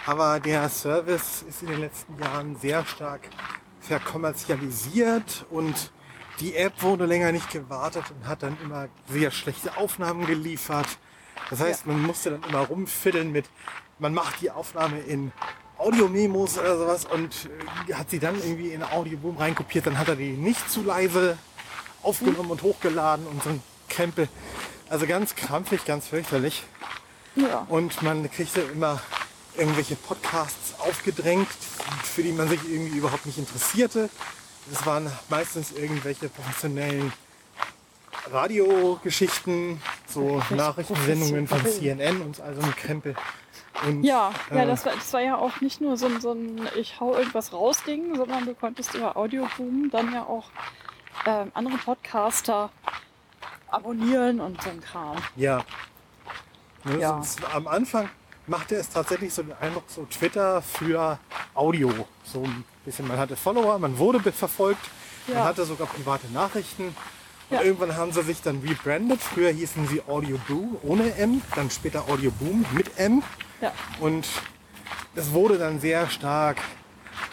aber 0.05 0.39
der 0.39 0.69
Service 0.69 1.43
ist 1.47 1.61
in 1.63 1.69
den 1.69 1.79
letzten 1.79 2.17
Jahren 2.21 2.55
sehr 2.57 2.85
stark 2.85 3.21
verkommerzialisiert 3.79 5.45
und 5.49 5.91
die 6.39 6.55
App 6.55 6.81
wurde 6.81 7.05
länger 7.05 7.31
nicht 7.31 7.49
gewartet 7.49 8.03
und 8.11 8.27
hat 8.27 8.43
dann 8.43 8.57
immer 8.63 8.87
sehr 9.09 9.31
schlechte 9.31 9.77
Aufnahmen 9.77 10.25
geliefert. 10.25 10.87
Das 11.49 11.59
heißt, 11.59 11.85
man 11.87 12.01
musste 12.01 12.31
dann 12.31 12.43
immer 12.49 12.61
rumfiddeln 12.61 13.31
mit, 13.31 13.45
man 13.99 14.13
macht 14.13 14.41
die 14.41 14.51
Aufnahme 14.51 14.99
in 14.99 15.31
Audio-Memos 15.77 16.57
oder 16.57 16.77
sowas 16.77 17.05
und 17.05 17.49
äh, 17.89 17.93
hat 17.93 18.09
sie 18.09 18.19
dann 18.19 18.35
irgendwie 18.35 18.69
in 18.69 18.83
Audioboom 18.83 19.37
reinkopiert, 19.37 19.87
dann 19.87 19.97
hat 19.97 20.07
er 20.07 20.15
die 20.15 20.31
nicht 20.31 20.69
zu 20.69 20.83
leise 20.83 21.37
aufgenommen 22.01 22.51
und 22.51 22.61
hochgeladen 22.61 23.25
und 23.27 23.43
so 23.43 23.49
ein 23.49 23.63
Krempel. 23.89 24.29
Also 24.89 25.07
ganz 25.07 25.35
krampfig, 25.35 25.85
ganz 25.85 26.07
fürchterlich. 26.07 26.63
Ja. 27.35 27.65
Und 27.67 28.01
man 28.01 28.29
kriegte 28.31 28.61
immer 28.61 29.01
irgendwelche 29.57 29.95
Podcasts 29.95 30.79
aufgedrängt, 30.79 31.47
für 32.03 32.23
die 32.23 32.31
man 32.31 32.47
sich 32.49 32.59
irgendwie 32.69 32.97
überhaupt 32.97 33.25
nicht 33.25 33.37
interessierte. 33.37 34.09
Das 34.71 34.85
waren 34.85 35.11
meistens 35.29 35.71
irgendwelche 35.71 36.29
professionellen 36.29 37.13
Radiogeschichten, 38.31 39.79
so 40.07 40.41
Nachrichtensendungen 40.49 41.47
von? 41.47 41.65
CNN 41.65 42.21
und 42.21 42.41
all 42.41 42.55
so 42.55 42.61
ein 42.61 42.75
Krempel. 42.75 43.15
Und, 43.85 44.03
Ja, 44.03 44.31
ja 44.49 44.63
äh, 44.63 44.65
das, 44.65 44.85
war, 44.85 44.93
das 44.93 45.13
war 45.13 45.21
ja 45.21 45.37
auch 45.37 45.61
nicht 45.61 45.81
nur 45.81 45.97
so 45.97 46.07
ein, 46.07 46.21
so 46.21 46.31
ein 46.31 46.67
Ich 46.75 46.99
hau 46.99 47.15
irgendwas 47.15 47.53
raus 47.53 47.83
Ding, 47.83 48.15
sondern 48.15 48.45
du 48.45 48.55
konntest 48.55 48.93
über 48.95 49.15
Audioboom 49.15 49.89
dann 49.91 50.13
ja 50.13 50.23
auch 50.23 50.45
ähm, 51.25 51.51
andere 51.53 51.77
Podcaster 51.77 52.71
abonnieren 53.69 54.39
und 54.39 54.61
so 54.61 54.69
ein 54.69 54.81
Kram. 54.81 55.17
Ja. 55.35 55.63
Ne, 56.83 56.99
Ja. 56.99 57.19
Es, 57.19 57.35
am 57.53 57.67
Anfang 57.67 58.09
machte 58.47 58.75
es 58.75 58.89
tatsächlich 58.89 59.33
so 59.33 59.43
den 59.43 59.53
Eindruck, 59.59 59.83
so 59.87 60.05
Twitter 60.05 60.61
für 60.61 61.17
Audio. 61.53 61.91
So 62.23 62.43
ein 62.43 62.63
bisschen, 62.85 63.07
man 63.07 63.17
hatte 63.17 63.35
Follower, 63.35 63.77
man 63.79 63.97
wurde 63.97 64.19
verfolgt, 64.31 64.81
man 65.27 65.37
Ja. 65.37 65.43
hatte 65.45 65.65
sogar 65.65 65.87
private 65.87 66.27
Nachrichten. 66.31 66.87
Und 67.49 67.57
Ja. 67.57 67.61
irgendwann 67.61 67.95
haben 67.95 68.11
sie 68.11 68.23
sich 68.23 68.41
dann 68.41 68.59
rebrandet. 68.65 69.21
Früher 69.21 69.51
hießen 69.51 69.87
sie 69.87 70.01
Audio 70.07 70.37
Boo 70.47 70.79
ohne 70.83 71.13
M, 71.15 71.41
dann 71.55 71.69
später 71.69 72.07
Audio 72.09 72.31
Boom 72.31 72.65
mit 72.73 72.97
M. 72.99 73.21
Ja, 73.61 73.71
Und 73.99 74.27
es 75.15 75.31
wurde 75.31 75.57
dann 75.57 75.79
sehr 75.79 76.09
stark 76.09 76.57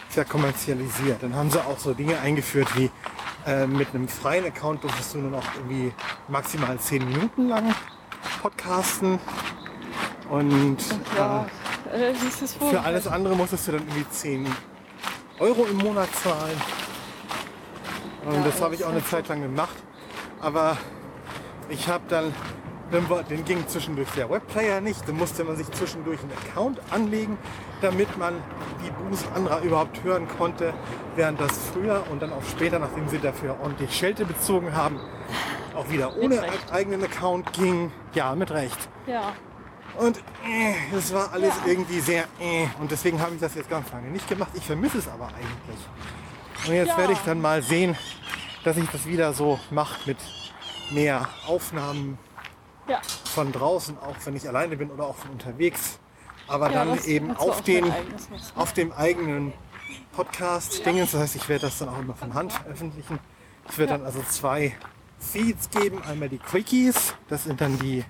verkommerzialisiert. 0.09 1.21
Dann 1.23 1.35
haben 1.35 1.49
sie 1.49 1.59
auch 1.65 1.79
so 1.79 1.93
Dinge 1.93 2.19
eingeführt 2.19 2.67
wie 2.77 2.89
äh, 3.45 3.67
mit 3.67 3.89
einem 3.93 4.07
freien 4.07 4.45
Account 4.45 4.83
durftest 4.83 5.15
du 5.15 5.17
nur 5.17 5.31
noch 5.31 5.43
irgendwie 5.55 5.91
maximal 6.29 6.79
10 6.79 7.03
Minuten 7.09 7.49
lang 7.49 7.73
podcasten. 8.41 9.19
Und 10.29 10.77
ja. 11.17 11.45
Äh, 11.93 12.11
äh, 12.11 12.13
für 12.69 12.81
alles 12.81 13.07
andere 13.07 13.35
musstest 13.35 13.67
du 13.67 13.73
dann 13.73 13.81
irgendwie 13.81 14.09
10 14.09 14.47
Euro 15.39 15.65
im 15.65 15.77
Monat 15.77 16.09
zahlen. 16.15 16.59
Und 18.25 18.35
Ja, 18.35 18.41
das 18.43 18.61
habe 18.61 18.75
ich 18.75 18.83
auch 18.83 18.91
eine 18.91 19.03
Zeit 19.05 19.27
lang 19.27 19.41
gemacht. 19.41 19.75
Aber 20.39 20.77
ich 21.69 21.87
habe 21.87 22.03
dann, 22.07 22.33
dann 22.91 23.05
den 23.29 23.45
ging 23.45 23.67
zwischendurch 23.67 24.09
der 24.11 24.29
Webplayer 24.29 24.81
nicht. 24.81 25.07
Dann 25.07 25.17
musste 25.17 25.43
man 25.43 25.55
sich 25.55 25.69
zwischendurch 25.71 26.19
einen 26.21 26.31
Account 26.31 26.79
anlegen, 26.91 27.37
damit 27.81 28.17
man 28.17 28.35
die 28.85 28.91
Buß 28.91 29.25
anderer 29.35 29.61
überhaupt 29.61 30.03
hören 30.03 30.27
konnte. 30.37 30.73
Während 31.15 31.39
das 31.39 31.51
früher 31.73 32.03
und 32.09 32.21
dann 32.21 32.31
auch 32.33 32.43
später, 32.49 32.79
nachdem 32.79 33.07
sie 33.09 33.19
dafür 33.19 33.57
ordentlich 33.61 33.95
Schelte 33.95 34.25
bezogen 34.25 34.75
haben, 34.75 34.99
auch 35.75 35.89
wieder 35.89 36.15
ohne 36.17 36.41
eigenen 36.71 37.03
Account 37.03 37.51
ging. 37.53 37.91
Ja, 38.13 38.35
mit 38.35 38.51
Recht. 38.51 38.89
Ja, 39.07 39.33
Und 39.97 40.17
äh, 40.17 40.95
es 40.95 41.13
war 41.13 41.31
alles 41.31 41.53
Ja. 41.57 41.71
irgendwie 41.71 41.99
sehr 41.99 42.23
äh. 42.39 42.67
Und 42.79 42.91
deswegen 42.91 43.19
habe 43.21 43.35
ich 43.35 43.41
das 43.41 43.55
jetzt 43.55 43.69
ganz 43.69 43.91
lange 43.91 44.09
nicht 44.09 44.27
gemacht. 44.27 44.51
Ich 44.55 44.65
vermisse 44.65 44.97
es 44.99 45.07
aber 45.07 45.27
eigentlich. 45.27 46.67
Und 46.67 46.73
jetzt 46.73 46.89
Ja. 46.89 46.97
werde 46.97 47.13
ich 47.13 47.19
dann 47.19 47.41
mal 47.41 47.61
sehen, 47.61 47.95
dass 48.63 48.77
ich 48.77 48.89
das 48.89 49.05
wieder 49.05 49.33
so 49.33 49.59
mache 49.69 49.99
mit 50.05 50.17
mehr 50.91 51.27
Aufnahmen 51.47 52.17
ja. 52.87 52.99
von 53.33 53.51
draußen, 53.51 53.97
auch 53.99 54.15
wenn 54.25 54.35
ich 54.35 54.47
alleine 54.47 54.75
bin 54.77 54.89
oder 54.91 55.05
auch 55.05 55.15
von 55.15 55.31
unterwegs. 55.31 55.99
Aber 56.47 56.69
dann 56.69 56.95
das 56.95 57.05
eben 57.05 57.35
auf 57.37 57.61
den, 57.61 57.91
auf 58.55 58.73
dem 58.73 58.91
eigenen 58.91 59.53
Podcast-Dingens. 60.13 61.11
Das 61.11 61.21
heißt, 61.21 61.35
ich 61.35 61.47
werde 61.49 61.67
das 61.67 61.77
dann 61.79 61.89
auch 61.89 61.99
immer 61.99 62.15
von 62.15 62.33
Hand 62.33 62.53
veröffentlichen. 62.53 63.19
Es 63.69 63.77
wird 63.77 63.91
dann 63.91 64.03
also 64.03 64.21
zwei 64.29 64.75
Feeds 65.19 65.69
geben. 65.69 66.01
Einmal 66.03 66.29
die 66.29 66.37
Quickies, 66.39 67.15
das 67.29 67.45
sind 67.45 67.61
dann 67.61 67.79
die 67.79 68.03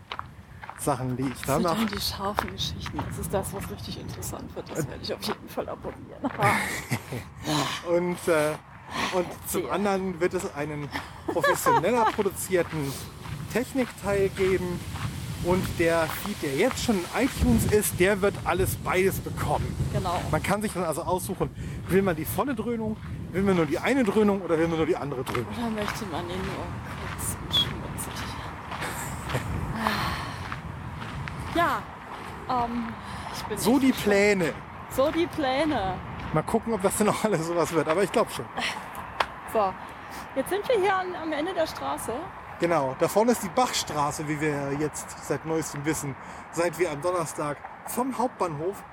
Sachen, 0.84 1.18
da 1.18 1.24
Das 1.24 1.56
sind 1.56 1.63
dann 1.66 1.88
die 1.88 2.02
scharfen 2.02 2.52
Geschichten. 2.52 3.00
Das 3.10 3.18
ist 3.18 3.34
das, 3.34 3.54
was 3.54 3.72
richtig 3.72 4.00
interessant 4.00 4.56
wird. 4.56 4.70
Das 4.70 4.88
werde 4.88 5.00
ich 5.02 5.13
auf 5.13 5.24
jeden 5.24 5.50
Fall 5.50 5.70
abonnieren. 5.70 6.24
Ha. 6.24 6.52
Und, 7.90 8.28
äh, 8.28 8.54
und 9.16 9.25
zum 9.48 9.72
anderen 9.72 10.20
wird 10.20 10.36
es 10.36 10.54
einen 10.54 10.88
professioneller 11.25 12.06
produzierten 12.16 12.94
Technikteil 13.52 14.30
geben. 14.30 14.80
Und 15.46 15.63
der 15.80 16.04
Feed, 16.04 16.42
der 16.42 16.56
jetzt 16.56 16.84
schon 16.84 16.96
in 16.96 17.25
iTunes 17.25 17.66
ist, 17.66 18.00
der 18.00 18.22
wird 18.22 18.36
alles 18.46 18.75
beides 18.75 19.20
bekommen. 19.20 19.75
Genau. 19.92 20.22
Man 20.32 20.44
kann 20.44 20.62
sich 20.62 20.72
dann 20.74 20.84
also 20.84 21.02
aussuchen, 21.02 21.50
will 21.90 22.02
man 22.02 22.16
die 22.16 22.24
volle 22.24 22.56
Dröhnung, 22.56 22.96
will 23.32 23.42
man 23.42 23.56
nur 23.56 23.66
die 23.66 23.80
eine 23.80 24.04
Dröhnung 24.04 24.42
oder 24.42 24.58
will 24.58 24.68
man 24.68 24.78
nur 24.78 24.86
die 24.86 24.96
andere 24.96 25.24
Dröhnung. 25.24 25.48
Oder 25.58 25.70
möchte 25.72 26.06
man 26.06 26.30
ihn 26.30 26.38
nur 26.38 26.66
kurz 27.18 27.36
und 27.42 27.54
schmutzig? 27.54 28.24
Ja, 31.55 31.81
ähm, 32.50 32.93
ich 33.36 33.43
bin 33.43 33.57
So 33.57 33.79
die 33.79 33.88
gespannt. 33.88 34.03
Pläne. 34.05 34.53
So 34.89 35.12
die 35.12 35.27
Pläne. 35.27 35.95
Mal 36.33 36.43
gucken, 36.43 36.74
ob 36.74 36.81
das 36.81 36.98
denn 36.98 37.10
auch 37.10 37.24
alles 37.24 37.45
sowas 37.48 37.72
wird. 37.74 37.88
Aber 37.88 38.03
ich 38.03 38.12
glaube 38.12 38.31
schon. 38.31 38.45
So, 39.51 39.74
jetzt 40.36 40.50
sind 40.50 40.67
wir 40.67 40.79
hier 40.79 40.95
an, 40.95 41.15
am 41.15 41.31
Ende 41.31 41.53
der 41.53 41.67
Straße. 41.67 42.13
Genau, 42.60 42.95
da 43.00 43.07
vorne 43.07 43.31
ist 43.33 43.43
die 43.43 43.50
Bachstraße, 43.50 44.27
wie 44.27 44.39
wir 44.39 44.74
jetzt 44.79 45.27
seit 45.27 45.45
neuestem 45.45 45.83
wissen, 45.86 46.15
seit 46.51 46.77
wir 46.79 46.91
am 46.91 47.01
Donnerstag 47.01 47.57
vom 47.88 48.17
Hauptbahnhof 48.17 48.83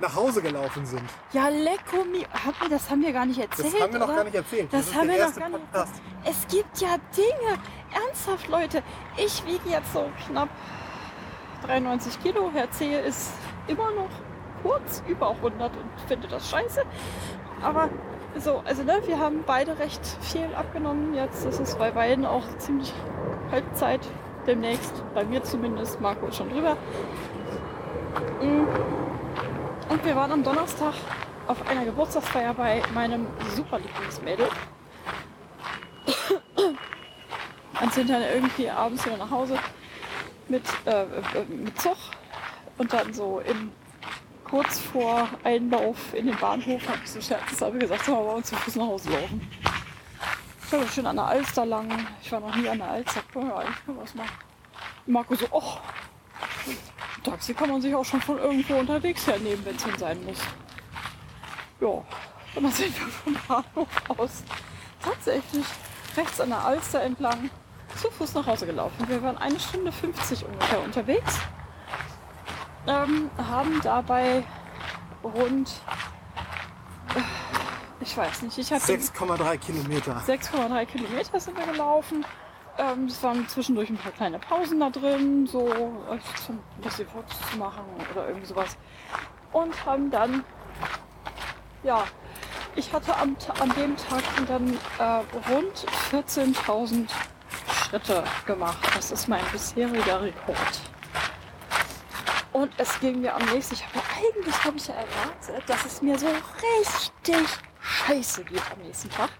nach 0.00 0.14
Hause 0.14 0.42
gelaufen 0.42 0.84
sind. 0.84 1.08
Ja, 1.32 1.48
lecko 1.48 2.04
mi. 2.04 2.26
Hab 2.44 2.60
mir, 2.60 2.68
das 2.68 2.90
haben 2.90 3.02
wir 3.02 3.12
gar 3.12 3.26
nicht 3.26 3.40
erzählt. 3.40 3.72
Das 3.74 3.80
haben 3.80 3.92
wir 3.92 3.98
noch 4.00 4.08
oder? 4.08 4.16
gar 4.16 4.24
nicht 4.24 4.34
erzählt. 4.34 4.72
Das, 4.72 4.86
ist 4.86 4.94
haben 4.94 5.08
wir 5.08 5.26
noch 5.26 5.34
gar 5.34 5.48
nicht 5.48 5.72
Podcast. 5.72 6.02
Es 6.24 6.46
gibt 6.48 6.78
ja 6.80 6.96
Dinge. 7.16 7.58
Ernsthaft, 8.06 8.48
Leute. 8.48 8.82
Ich 9.16 9.44
wiege 9.46 9.68
jetzt 9.68 9.92
so 9.92 10.10
knapp 10.26 10.48
93 11.66 12.22
Kilo. 12.22 12.50
Herr 12.52 12.70
Zehe 12.70 13.00
ist 13.00 13.32
immer 13.66 13.90
noch 13.92 14.10
kurz 14.62 15.02
über 15.08 15.30
100 15.30 15.72
und 15.76 16.08
finde 16.08 16.28
das 16.28 16.50
scheiße. 16.50 16.82
Aber 17.62 17.88
so, 18.36 18.62
also 18.64 18.82
ne, 18.82 19.00
wir 19.06 19.18
haben 19.18 19.44
beide 19.46 19.78
recht 19.78 20.04
viel 20.20 20.54
abgenommen 20.54 21.14
jetzt. 21.14 21.44
Das 21.46 21.60
ist 21.60 21.78
bei 21.78 21.90
beiden 21.90 22.26
auch 22.26 22.44
ziemlich 22.58 22.92
Halbzeit 23.50 24.00
demnächst. 24.46 24.92
Bei 25.14 25.24
mir 25.24 25.42
zumindest. 25.42 26.00
Marco 26.00 26.26
ist 26.26 26.36
schon 26.36 26.50
drüber. 26.50 26.76
Mm. 28.40 28.66
Und 29.90 30.04
wir 30.04 30.16
waren 30.16 30.32
am 30.32 30.42
Donnerstag 30.42 30.94
auf 31.46 31.68
einer 31.68 31.84
Geburtstagsfeier 31.84 32.54
bei 32.54 32.82
meinem 32.94 33.26
super 33.54 33.78
Lieblingsmädel. 33.78 34.48
Und 37.82 37.92
sind 37.92 38.08
dann 38.08 38.22
irgendwie 38.22 38.70
abends 38.70 39.04
wieder 39.04 39.18
nach 39.18 39.30
Hause 39.30 39.58
mit, 40.48 40.62
äh, 40.84 41.04
mit 41.48 41.80
Zug 41.80 41.96
und 42.78 42.92
dann 42.92 43.12
so 43.12 43.40
im 43.40 43.72
kurz 44.44 44.78
vor 44.78 45.28
Einlauf 45.42 46.14
in 46.14 46.26
den 46.26 46.36
Bahnhof 46.36 46.86
habe 46.88 47.00
ich 47.02 47.10
so 47.10 47.20
scherzeshalber 47.20 47.78
gesagt, 47.78 48.04
sollen 48.04 48.18
wir 48.18 48.24
bei 48.24 48.36
uns 48.36 48.48
zu 48.48 48.56
Fuß 48.56 48.76
nach 48.76 48.86
Hause 48.86 49.10
laufen. 49.10 49.50
Ich 50.66 50.72
war 50.72 50.86
schön 50.88 51.06
an 51.06 51.16
der 51.16 51.24
Alster 51.26 51.66
lang. 51.66 52.06
Ich 52.22 52.30
war 52.30 52.40
noch 52.40 52.54
nie 52.54 52.68
an 52.68 52.78
der 52.78 52.88
Alster. 52.88 53.20
Ja, 53.34 53.64
können 53.84 53.96
wir 53.96 54.02
das 54.02 54.14
machen. 54.14 54.30
Marco 55.06 55.34
so, 55.34 55.46
oh, 55.50 55.78
Taxi 57.22 57.54
kann 57.54 57.70
man 57.70 57.80
sich 57.80 57.94
auch 57.94 58.04
schon 58.04 58.20
von 58.20 58.38
irgendwo 58.38 58.74
unterwegs 58.76 59.26
hernehmen, 59.26 59.64
wenn 59.64 59.76
es 59.76 59.84
denn 59.84 59.98
sein 59.98 60.24
muss. 60.24 60.38
Ja, 61.80 61.88
und 61.88 62.62
dann 62.62 62.72
sind 62.72 62.98
wir 62.98 63.06
vom 63.08 63.36
Bahnhof 63.48 63.88
aus 64.08 64.42
tatsächlich 65.02 65.66
rechts 66.16 66.40
an 66.40 66.50
der 66.50 66.64
Alster 66.64 67.02
entlang 67.02 67.50
zu 67.96 68.10
Fuß 68.10 68.34
nach 68.34 68.46
Hause 68.46 68.66
gelaufen. 68.66 69.08
Wir 69.08 69.22
waren 69.22 69.38
eine 69.38 69.58
Stunde 69.58 69.92
50 69.92 70.44
ungefähr 70.46 70.82
unterwegs. 70.82 71.38
Ähm, 72.86 73.30
haben 73.38 73.80
dabei 73.82 74.44
rund, 75.22 75.70
äh, 77.14 77.20
ich 78.00 78.16
weiß 78.16 78.42
nicht, 78.42 78.58
ich 78.58 78.72
hatte 78.72 78.92
6,3 78.92 79.56
Kilometer. 79.58 80.22
6,3 80.26 80.86
Kilometer 80.86 81.40
sind 81.40 81.56
wir 81.56 81.66
gelaufen. 81.66 82.26
Ähm, 82.76 83.06
es 83.06 83.22
waren 83.22 83.46
zwischendurch 83.48 83.88
ein 83.88 83.96
paar 83.96 84.12
kleine 84.12 84.38
Pausen 84.38 84.80
da 84.80 84.90
drin, 84.90 85.46
so 85.46 85.68
äh, 85.68 86.18
zum 86.44 86.56
ein 86.56 86.82
bisschen 86.82 87.08
Fotos 87.08 87.38
zu 87.50 87.56
machen 87.56 87.84
oder 88.12 88.26
irgendwie 88.26 88.46
sowas. 88.46 88.76
Und 89.52 89.86
haben 89.86 90.10
dann, 90.10 90.44
ja, 91.84 92.04
ich 92.76 92.92
hatte 92.92 93.16
am, 93.16 93.36
an 93.60 93.72
dem 93.76 93.96
Tag 93.96 94.22
dann 94.48 94.76
äh, 94.98 95.52
rund 95.52 95.86
14.000 96.10 97.08
Schritte 97.94 98.24
gemacht. 98.44 98.78
Das 98.96 99.12
ist 99.12 99.28
mein 99.28 99.44
bisheriger 99.52 100.20
Rekord. 100.20 100.80
Und 102.52 102.72
es 102.76 102.98
ging 102.98 103.20
mir 103.20 103.32
am 103.32 103.44
nächsten, 103.46 103.74
ich 103.74 103.84
habe 103.84 103.98
ja, 103.98 104.02
eigentlich 104.16 104.64
habe 104.64 104.76
ich 104.76 104.88
ja 104.88 104.94
erwartet, 104.94 105.62
dass 105.68 105.84
es 105.84 106.02
mir 106.02 106.18
so 106.18 106.26
richtig 106.26 107.46
scheiße 107.80 108.44
geht 108.44 108.62
am 108.72 108.80
nächsten 108.80 109.10
Tag. 109.10 109.30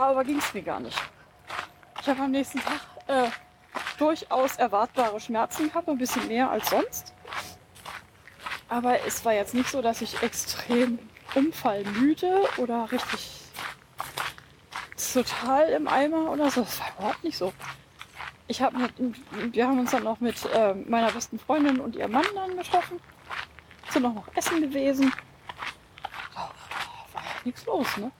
Aber 0.00 0.24
ging 0.24 0.38
es 0.38 0.52
mir 0.52 0.62
gar 0.62 0.80
nicht. 0.80 1.00
Ich 2.00 2.08
habe 2.08 2.22
am 2.22 2.32
nächsten 2.32 2.60
Tag 2.60 2.80
äh, 3.06 3.30
durchaus 3.96 4.56
erwartbare 4.56 5.20
Schmerzen 5.20 5.68
gehabt, 5.68 5.88
ein 5.88 5.98
bisschen 5.98 6.26
mehr 6.26 6.50
als 6.50 6.70
sonst. 6.70 7.14
Aber 8.68 8.98
es 9.06 9.24
war 9.24 9.34
jetzt 9.34 9.54
nicht 9.54 9.70
so, 9.70 9.80
dass 9.80 10.00
ich 10.00 10.20
extrem 10.22 10.98
umfallmüde 11.36 12.48
oder 12.56 12.90
richtig 12.90 13.49
total 15.12 15.68
im 15.70 15.88
Eimer 15.88 16.30
oder 16.30 16.50
so. 16.50 16.62
Das 16.62 16.80
war 16.80 16.92
überhaupt 16.98 17.24
nicht 17.24 17.36
so. 17.36 17.52
Ich 18.48 18.60
habe 18.60 18.76
mit, 18.78 18.92
wir 19.54 19.66
haben 19.66 19.78
uns 19.78 19.92
dann 19.92 20.04
noch 20.04 20.18
mit 20.20 20.44
äh, 20.46 20.74
meiner 20.74 21.12
besten 21.12 21.38
Freundin 21.38 21.80
und 21.80 21.94
ihrem 21.94 22.12
Mann 22.12 22.26
dann 22.34 22.56
getroffen. 22.56 23.00
Sind 23.90 24.04
auch 24.06 24.14
noch 24.14 24.28
essen 24.34 24.60
gewesen. 24.60 25.12
War 26.34 27.22
ja 27.22 27.30
nichts 27.44 27.64
los, 27.66 27.96
ne? 27.96 28.10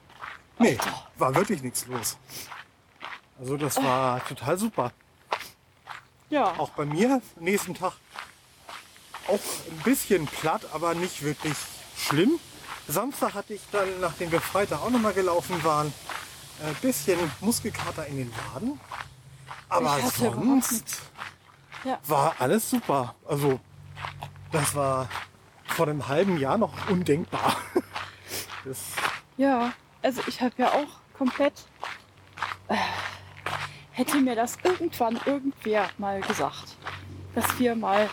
Nee, 0.57 0.77
war 1.17 1.35
wirklich 1.35 1.61
nichts 1.61 1.85
los. 1.87 2.17
Also 3.39 3.57
das 3.57 3.77
war 3.77 4.23
total 4.25 4.57
super. 4.57 4.91
Ja. 6.29 6.53
Auch 6.57 6.69
bei 6.69 6.85
mir 6.85 7.21
nächsten 7.39 7.73
Tag 7.73 7.93
auch 9.27 9.39
ein 9.69 9.81
bisschen 9.83 10.27
platt, 10.27 10.61
aber 10.73 10.93
nicht 10.93 11.23
wirklich 11.23 11.55
schlimm. 11.97 12.39
Samstag 12.87 13.33
hatte 13.33 13.53
ich 13.53 13.61
dann, 13.71 13.99
nachdem 13.99 14.31
wir 14.31 14.41
Freitag 14.41 14.81
auch 14.81 14.89
nochmal 14.89 15.13
gelaufen 15.13 15.63
waren, 15.63 15.93
ein 16.65 16.75
bisschen 16.81 17.17
Muskelkater 17.39 18.05
in 18.07 18.17
den 18.17 18.31
Waden. 18.53 18.79
Aber 19.69 19.99
sonst 20.11 21.01
Ja. 21.83 21.97
war 22.07 22.35
alles 22.39 22.69
super. 22.69 23.15
Also 23.27 23.59
das 24.51 24.75
war 24.75 25.07
vor 25.65 25.87
einem 25.87 26.07
halben 26.07 26.37
Jahr 26.37 26.57
noch 26.57 26.73
undenkbar. 26.89 27.55
Das, 28.63 28.77
Ja, 29.37 29.73
also 30.03 30.21
ich 30.27 30.39
habe 30.39 30.53
ja 30.59 30.67
auch 30.71 31.17
komplett. 31.17 31.53
Äh, 32.67 32.75
hätte 33.91 34.17
mir 34.17 34.35
das 34.35 34.55
irgendwann 34.63 35.19
irgendwer 35.25 35.89
mal 35.97 36.21
gesagt, 36.21 36.77
dass 37.33 37.57
wir 37.57 37.75
mal 37.75 38.07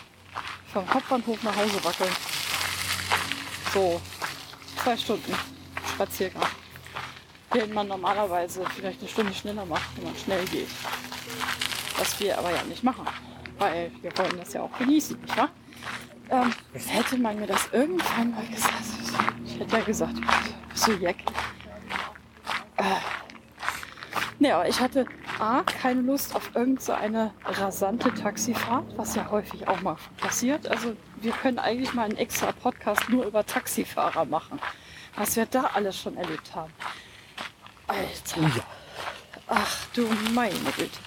vom 0.73 0.91
Hauptbahnhof 0.91 1.43
nach 1.43 1.55
Hause 1.55 1.83
wackeln. 1.85 2.11
So 3.75 4.01
zwei 4.83 4.97
Stunden 4.97 5.35
Spaziergang. 5.93 6.47
Den 7.53 7.73
man 7.73 7.87
normalerweise 7.87 8.63
vielleicht 8.75 8.99
eine 8.99 9.09
Stunde 9.09 9.33
schneller 9.33 9.65
macht, 9.65 9.95
wenn 9.95 10.05
man 10.05 10.15
schnell 10.15 10.45
geht. 10.45 10.67
Was 11.97 12.19
wir 12.19 12.37
aber 12.37 12.51
ja 12.51 12.63
nicht 12.63 12.83
machen. 12.83 13.05
Weil 13.57 13.91
wir 14.01 14.15
wollen 14.17 14.37
das 14.37 14.53
ja 14.53 14.61
auch 14.61 14.77
genießen, 14.77 15.19
nicht 15.19 15.37
wahr? 15.37 15.49
Ähm, 16.29 16.53
hätte 16.73 17.17
man 17.17 17.39
mir 17.39 17.47
das 17.47 17.69
irgendwann 17.71 18.31
mal 18.31 18.45
gesagt. 18.45 18.83
Ich 19.45 19.59
hätte 19.59 19.77
ja 19.77 19.83
gesagt, 19.83 20.13
bist 20.69 20.87
du 20.87 20.91
Jack. 20.93 21.17
Äh, 22.77 22.83
ne, 24.37 24.53
aber 24.53 24.67
ich 24.69 24.79
hatte 24.79 25.05
A, 25.39 25.63
keine 25.63 26.01
Lust 26.01 26.35
auf 26.35 26.51
irgend 26.53 26.81
so 26.81 26.93
rasante 27.45 28.13
Taxifahrt, 28.13 28.85
was 28.97 29.15
ja 29.15 29.29
häufig 29.31 29.67
auch 29.67 29.81
mal 29.81 29.97
passiert. 30.17 30.67
Also 30.67 30.95
wir 31.17 31.31
können 31.31 31.59
eigentlich 31.59 31.93
mal 31.93 32.03
einen 32.03 32.17
extra 32.17 32.51
Podcast 32.51 33.09
nur 33.09 33.25
über 33.25 33.45
Taxifahrer 33.45 34.25
machen. 34.25 34.59
Was 35.15 35.35
wir 35.35 35.45
da 35.47 35.71
alles 35.73 35.97
schon 35.97 36.15
erlebt 36.15 36.53
haben. 36.55 36.71
Alter. 37.89 38.41
oh 38.41 38.57
ja. 38.57 38.63
Ach 39.47 39.85
du 39.93 40.07
meine 40.33 40.53
Güte. 40.77 40.97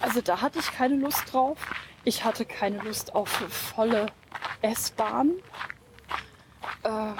Also 0.00 0.20
da 0.22 0.40
hatte 0.40 0.58
ich 0.58 0.72
keine 0.72 0.96
Lust 0.96 1.32
drauf. 1.32 1.58
Ich 2.04 2.24
hatte 2.24 2.46
keine 2.46 2.78
Lust 2.78 3.14
auf 3.14 3.28
volle 3.28 4.06
S-Bahn. 4.62 5.32
Äh, 6.82 7.12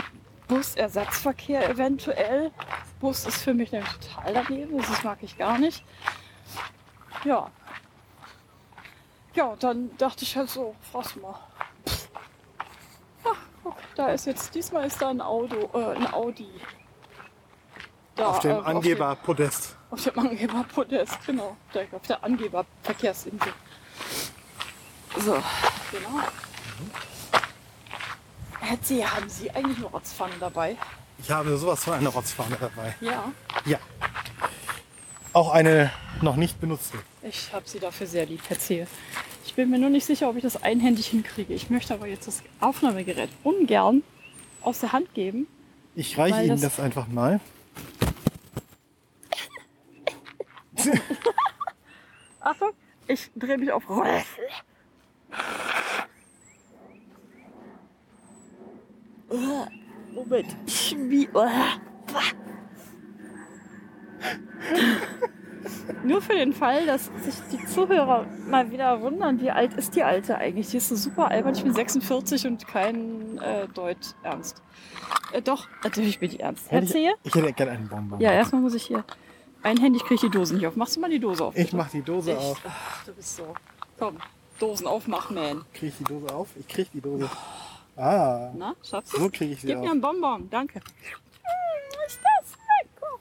Busersatzverkehr 0.48 1.68
eventuell. 1.68 2.50
Bus 2.98 3.26
ist 3.26 3.42
für 3.42 3.55
mich 3.55 3.72
nämlich 3.72 3.92
total 3.92 4.35
daneben. 4.35 4.79
Das 4.79 5.05
mag 5.05 5.18
ich 5.20 5.37
gar 5.37 5.59
nicht. 5.59 5.85
Ja. 7.24 7.50
Ja, 9.35 9.55
dann 9.57 9.96
dachte 9.98 10.24
ich 10.24 10.37
halt 10.37 10.50
so, 10.50 10.74
fragst 10.90 11.16
mal. 11.16 11.38
Ach, 13.24 13.37
guck, 13.62 13.76
da 13.94 14.09
ist 14.09 14.26
jetzt, 14.26 14.55
diesmal 14.55 14.87
ist 14.87 15.00
da 15.00 15.11
ein 15.11 15.20
Auto, 15.20 15.70
äh, 15.79 15.96
ein 15.96 16.12
Audi. 16.12 16.48
Da, 18.20 18.26
Auf 18.28 18.40
dem 18.40 18.50
äh, 18.50 18.61
Angeberpodest. 18.61 19.76
auf 19.90 20.02
dem 20.04 20.18
Angeberpodest, 20.18 21.18
genau. 21.26 21.56
Direkt 21.72 21.94
auf 21.94 22.02
der 22.02 22.22
Angeberverkehrsinsel. 22.22 23.52
So, 25.16 25.33
genau. 25.90 26.20
Herr 28.61 28.83
C., 28.83 29.02
haben 29.04 29.28
Sie 29.30 29.50
eigentlich 29.50 29.78
eine 29.78 29.87
Rotzpfanne 29.87 30.35
dabei? 30.38 30.76
Ich 31.18 31.30
habe 31.30 31.56
sowas 31.56 31.83
von 31.83 31.94
einer 31.94 32.11
Rotzfahne 32.11 32.56
dabei. 32.61 32.94
Ja. 33.00 33.33
Ja. 33.64 33.78
Auch 35.33 35.50
eine 35.50 35.90
noch 36.20 36.37
nicht 36.37 36.61
benutzte. 36.61 36.98
Ich 37.22 37.50
habe 37.54 37.66
Sie 37.66 37.78
dafür 37.78 38.06
sehr 38.06 38.26
lieb, 38.26 38.42
Herr 38.48 38.59
C. 38.59 38.87
Ich 39.46 39.54
bin 39.54 39.70
mir 39.70 39.78
nur 39.78 39.88
nicht 39.90 40.04
sicher, 40.04 40.28
ob 40.28 40.37
ich 40.37 40.42
das 40.42 40.62
einhändig 40.62 41.06
hinkriege. 41.09 41.54
Ich 41.54 41.70
möchte 41.70 41.94
aber 41.94 42.06
jetzt 42.06 42.26
das 42.28 42.42
Aufnahmegerät 42.61 43.30
ungern 43.44 44.02
aus 44.61 44.80
der 44.80 44.92
Hand 44.92 45.14
geben. 45.14 45.46
Ich 45.94 46.18
reiche 46.18 46.40
Ihnen 46.40 46.61
das- 46.61 46.76
das 46.76 46.80
einfach 46.80 47.09
mal. 47.09 47.40
Achtung, 52.40 52.71
ich 53.07 53.31
drehe 53.37 53.59
mich 53.59 53.73
auf. 53.73 53.88
Moment. 53.88 54.25
Wie. 61.09 61.29
Nur 66.03 66.23
für 66.23 66.35
den 66.35 66.53
Fall, 66.53 66.87
dass 66.87 67.11
sich 67.23 67.35
die 67.53 67.64
Zuhörer 67.66 68.27
mal 68.47 68.71
wieder 68.71 69.03
wundern, 69.03 69.40
wie 69.40 69.51
alt 69.51 69.75
ist 69.75 69.95
die 69.95 70.03
Alte 70.03 70.38
eigentlich? 70.38 70.71
Die 70.71 70.79
ist 70.79 70.88
so 70.88 70.97
super 70.97 71.31
albern. 71.31 71.55
Ich 71.55 71.62
bin 71.62 71.75
46 71.75 72.47
und 72.47 72.66
kein 72.66 73.38
äh, 73.38 73.69
Deut 73.69 74.14
ernst. 74.23 74.62
Äh, 75.33 75.43
doch, 75.43 75.69
natürlich 75.85 76.19
bin 76.19 76.31
ich 76.31 76.40
ernst. 76.40 76.66
Erzähl. 76.71 77.12
ich, 77.23 77.35
ich 77.35 77.37
hätte 77.40 77.53
gerne 77.53 77.73
einen 77.73 77.88
Bonbon. 77.88 78.21
Ja, 78.21 78.33
erstmal 78.33 78.62
muss 78.62 78.75
ich 78.75 78.85
hier. 78.85 79.05
Einhändig 79.62 80.03
kriege 80.03 80.14
ich 80.14 80.20
die 80.23 80.31
Dosen 80.31 80.57
nicht 80.57 80.66
auf. 80.66 80.77
Machst 80.77 80.96
du 80.96 81.01
mal 81.01 81.11
die 81.11 81.18
Dose 81.20 81.44
auf? 81.44 81.57
Ich 81.57 81.73
mache 81.73 81.90
die 81.92 82.03
Dose 82.03 82.33
Ich- 82.33 82.38
auf. 82.38 82.59
Ach, 82.66 83.05
du 83.05 83.12
bist 83.12 83.37
so. 83.37 83.55
Komm, 83.99 84.16
Dosen 84.59 84.87
aufmachen, 84.87 85.35
man. 85.37 85.64
Kriege 85.75 85.88
ich 85.88 85.99
die 85.99 86.05
Dose 86.05 86.35
auf? 86.35 86.49
Ich 86.59 86.66
kriege 86.68 86.88
die 86.94 87.01
Dose. 87.01 87.29
Ah, 87.96 88.51
Na, 88.57 88.75
schaffst 88.83 89.12
du 89.14 89.18
so 89.18 89.29
kriege 89.31 89.53
ich 89.53 89.61
sie 89.61 89.66
Gib 89.66 89.77
auf. 89.77 89.85
mir 89.85 89.90
einen 89.90 90.01
Bonbon, 90.01 90.49
danke. 90.49 90.81
Hm, 90.81 92.07
ist 92.07 92.18
das 92.23 92.57
lecker. 92.81 93.18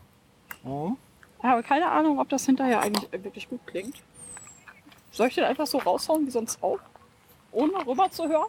Oh. 0.63 0.93
Ich 1.39 1.43
habe 1.43 1.63
keine 1.63 1.89
Ahnung, 1.89 2.19
ob 2.19 2.29
das 2.29 2.45
hinterher 2.45 2.79
eigentlich 2.81 3.11
wirklich 3.23 3.49
gut 3.49 3.59
klingt. 3.65 3.95
Soll 5.11 5.27
ich 5.27 5.35
den 5.35 5.43
einfach 5.43 5.67
so 5.67 5.79
raushauen 5.79 6.25
wie 6.25 6.31
sonst 6.31 6.61
auch? 6.63 6.79
Ohne 7.51 7.85
rüber 7.85 8.09
zu 8.11 8.27
hören? 8.29 8.47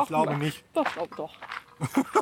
Ich 0.00 0.06
glaube 0.06 0.36
nicht. 0.36 0.62
Doch, 0.74 0.84
glaub 0.92 1.16
doch. 1.16 1.34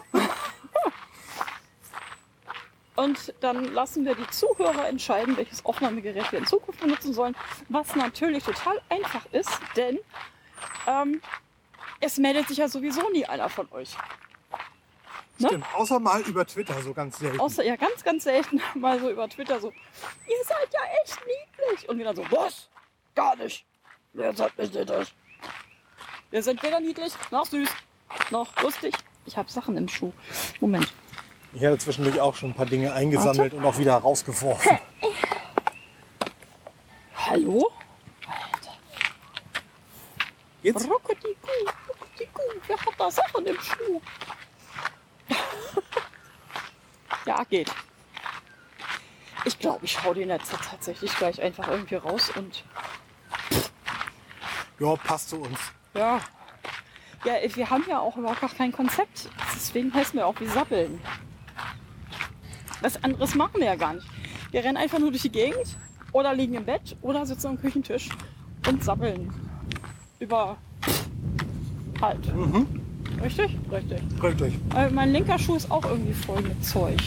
Und 3.01 3.33
dann 3.41 3.65
lassen 3.73 4.05
wir 4.05 4.15
die 4.15 4.27
Zuhörer 4.27 4.87
entscheiden, 4.87 5.35
welches 5.39 5.65
Aufnahmegerät 5.65 6.31
wir 6.33 6.39
in 6.39 6.47
Zukunft 6.47 6.81
benutzen 6.81 7.15
sollen. 7.15 7.35
Was 7.71 7.97
natürlich 7.97 8.45
total 8.45 8.79
einfach 8.91 9.25
ist, 9.33 9.49
denn 9.75 9.99
ähm, 10.87 11.23
es 12.01 12.19
meldet 12.19 12.49
sich 12.49 12.59
ja 12.59 12.69
sowieso 12.69 13.09
nie 13.09 13.25
einer 13.25 13.49
von 13.49 13.67
euch. 13.73 13.97
Ne? 15.39 15.49
Stimmt, 15.49 15.65
außer 15.75 15.99
mal 15.99 16.21
über 16.21 16.45
Twitter, 16.45 16.79
so 16.83 16.93
ganz 16.93 17.19
selten. 17.19 17.41
Außer 17.41 17.65
ja 17.65 17.77
ganz, 17.77 18.05
ganz 18.05 18.25
selten 18.25 18.61
mal 18.75 19.01
so 19.01 19.09
über 19.09 19.27
Twitter 19.31 19.59
so, 19.61 19.69
ihr 19.69 20.45
seid 20.45 20.69
ja 20.71 20.81
echt 21.03 21.19
niedlich. 21.21 21.89
Und 21.89 21.97
wir 21.97 22.05
dann 22.05 22.17
so, 22.17 22.25
was? 22.31 22.69
Gar 23.15 23.37
nicht. 23.37 23.65
Wer 24.13 24.35
sagt 24.35 24.59
nicht 24.59 24.77
das? 24.77 25.13
Wir 26.31 26.43
sind 26.43 26.63
weder 26.63 26.81
niedlich, 26.81 27.15
noch 27.31 27.47
süß, 27.47 27.71
noch 28.31 28.61
lustig. 28.61 28.95
Ich 29.25 29.39
habe 29.39 29.51
Sachen 29.51 29.79
im 29.79 29.89
Schuh. 29.89 30.13
Moment. 30.61 30.93
Ich 31.53 31.65
hatte 31.65 31.79
zwischendurch 31.79 32.21
auch 32.21 32.37
schon 32.37 32.51
ein 32.51 32.55
paar 32.55 32.67
Dinge 32.67 32.93
eingesammelt 32.93 33.55
und 33.55 33.65
auch 33.65 33.77
wieder 33.79 33.95
rausgeworfen. 33.97 34.79
Hallo? 37.17 37.71
Alter. 38.27 38.77
Jetzt? 40.63 40.89
Ruckediku, 40.89 41.49
ruckediku. 41.89 42.43
Wer 42.67 42.77
hat 42.77 42.95
da 42.99 43.11
Sachen 43.11 43.47
im 43.47 43.59
Schuh? 43.61 44.01
ja, 47.27 47.43
geht. 47.45 47.71
Ich 49.45 49.59
glaube, 49.59 49.85
ich 49.85 50.03
hau 50.05 50.15
den 50.15 50.29
jetzt 50.29 50.53
tatsächlich 50.53 51.13
gleich 51.17 51.41
einfach 51.43 51.67
irgendwie 51.69 51.97
raus 51.97 52.31
und 52.37 52.65
Ja, 54.79 54.95
passt 54.97 55.31
zu 55.31 55.41
uns. 55.41 55.59
ja. 55.95 56.21
Ja, 57.23 57.35
wir 57.55 57.69
haben 57.69 57.85
ja 57.87 57.99
auch 57.99 58.17
überhaupt 58.17 58.41
gar 58.41 58.49
kein 58.49 58.73
Konzept. 58.73 59.29
Deswegen 59.55 59.93
heißen 59.93 60.19
wir 60.19 60.27
auch 60.27 60.41
wie 60.41 60.47
Sappeln. 60.47 60.99
Was 62.81 63.03
anderes 63.03 63.35
machen 63.35 63.61
wir 63.61 63.67
ja 63.67 63.75
gar 63.77 63.95
nicht. 63.95 64.07
Wir 64.51 64.65
rennen 64.65 64.77
einfach 64.77 64.99
nur 64.99 65.11
durch 65.11 65.23
die 65.23 65.31
Gegend 65.31 65.77
oder 66.13 66.35
liegen 66.35 66.55
im 66.55 66.65
Bett 66.65 66.97
oder 67.03 67.27
sitzen 67.27 67.49
am 67.49 67.61
Küchentisch 67.61 68.09
und 68.67 68.83
sappeln. 68.83 69.33
Über 70.19 70.57
halt. 72.01 72.33
Richtig? 73.23 73.57
Richtig. 73.71 74.01
Richtig. 74.23 74.55
Äh, 74.75 74.91
mein 74.91 75.13
linker 75.13 75.39
Schuh 75.39 75.57
ist 75.57 75.71
auch 75.71 75.85
irgendwie 75.85 76.15
voll 76.15 76.41
mit 76.43 76.65
Zeug. 76.65 76.99